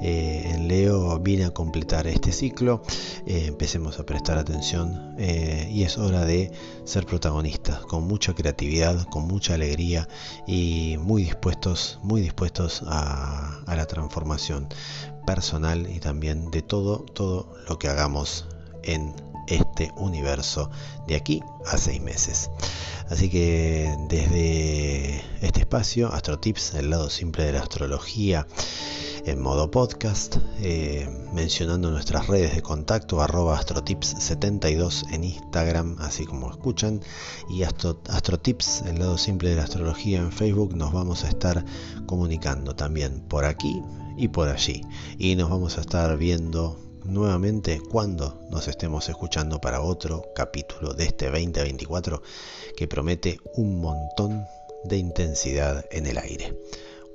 eh, 0.00 0.50
en 0.52 0.68
Leo 0.68 1.18
viene 1.20 1.44
a 1.44 1.50
completar 1.50 2.06
este 2.06 2.32
ciclo. 2.32 2.82
Eh, 3.26 3.46
empecemos 3.46 3.98
a 3.98 4.06
prestar 4.06 4.38
atención 4.38 5.14
eh, 5.18 5.68
y 5.70 5.84
es 5.84 5.98
hora 5.98 6.24
de 6.24 6.50
ser 6.84 7.06
protagonistas, 7.06 7.80
con 7.80 8.04
mucha 8.04 8.34
creatividad, 8.34 9.06
con 9.08 9.26
mucha 9.26 9.54
alegría 9.54 10.08
y 10.46 10.96
muy 10.98 11.22
dispuestos, 11.22 11.98
muy 12.02 12.20
dispuestos 12.20 12.82
a, 12.86 13.62
a 13.66 13.76
la 13.76 13.86
transformación 13.86 14.68
personal 15.26 15.88
y 15.88 16.00
también 16.00 16.50
de 16.50 16.62
todo, 16.62 16.98
todo 16.98 17.54
lo 17.68 17.78
que 17.78 17.88
hagamos 17.88 18.46
en 18.82 19.14
este 19.46 19.92
universo 19.96 20.70
de 21.06 21.16
aquí 21.16 21.42
a 21.66 21.76
seis 21.76 22.00
meses. 22.00 22.50
Así 23.08 23.28
que 23.28 23.94
desde 24.08 25.22
este 25.42 25.60
espacio, 25.60 26.12
AstroTips, 26.12 26.74
el 26.74 26.90
lado 26.90 27.10
simple 27.10 27.44
de 27.44 27.52
la 27.52 27.60
astrología, 27.60 28.46
en 29.24 29.40
modo 29.40 29.70
podcast, 29.70 30.36
eh, 30.60 31.08
mencionando 31.32 31.90
nuestras 31.90 32.26
redes 32.26 32.54
de 32.54 32.62
contacto, 32.62 33.20
arroba 33.20 33.60
astrotips72 33.60 35.12
en 35.12 35.24
Instagram, 35.24 35.96
así 36.00 36.24
como 36.24 36.50
escuchan, 36.50 37.02
y 37.48 37.62
astrotips, 37.62 38.82
el 38.82 38.98
lado 38.98 39.18
simple 39.18 39.50
de 39.50 39.56
la 39.56 39.64
astrología 39.64 40.18
en 40.18 40.32
Facebook, 40.32 40.74
nos 40.74 40.92
vamos 40.92 41.24
a 41.24 41.28
estar 41.28 41.64
comunicando 42.06 42.74
también 42.74 43.20
por 43.28 43.44
aquí 43.44 43.80
y 44.16 44.28
por 44.28 44.48
allí. 44.48 44.82
Y 45.18 45.36
nos 45.36 45.50
vamos 45.50 45.78
a 45.78 45.82
estar 45.82 46.16
viendo 46.16 46.91
nuevamente 47.04 47.80
cuando 47.90 48.40
nos 48.50 48.68
estemos 48.68 49.08
escuchando 49.08 49.60
para 49.60 49.80
otro 49.80 50.24
capítulo 50.34 50.94
de 50.94 51.04
este 51.04 51.26
2024 51.26 52.22
que 52.76 52.88
promete 52.88 53.38
un 53.54 53.80
montón 53.80 54.46
de 54.84 54.96
intensidad 54.96 55.84
en 55.90 56.06
el 56.06 56.18
aire. 56.18 56.56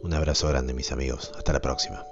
Un 0.04 0.14
abrazo 0.14 0.48
grande 0.48 0.74
mis 0.74 0.92
amigos, 0.92 1.32
hasta 1.36 1.54
la 1.54 1.62
próxima. 1.62 2.06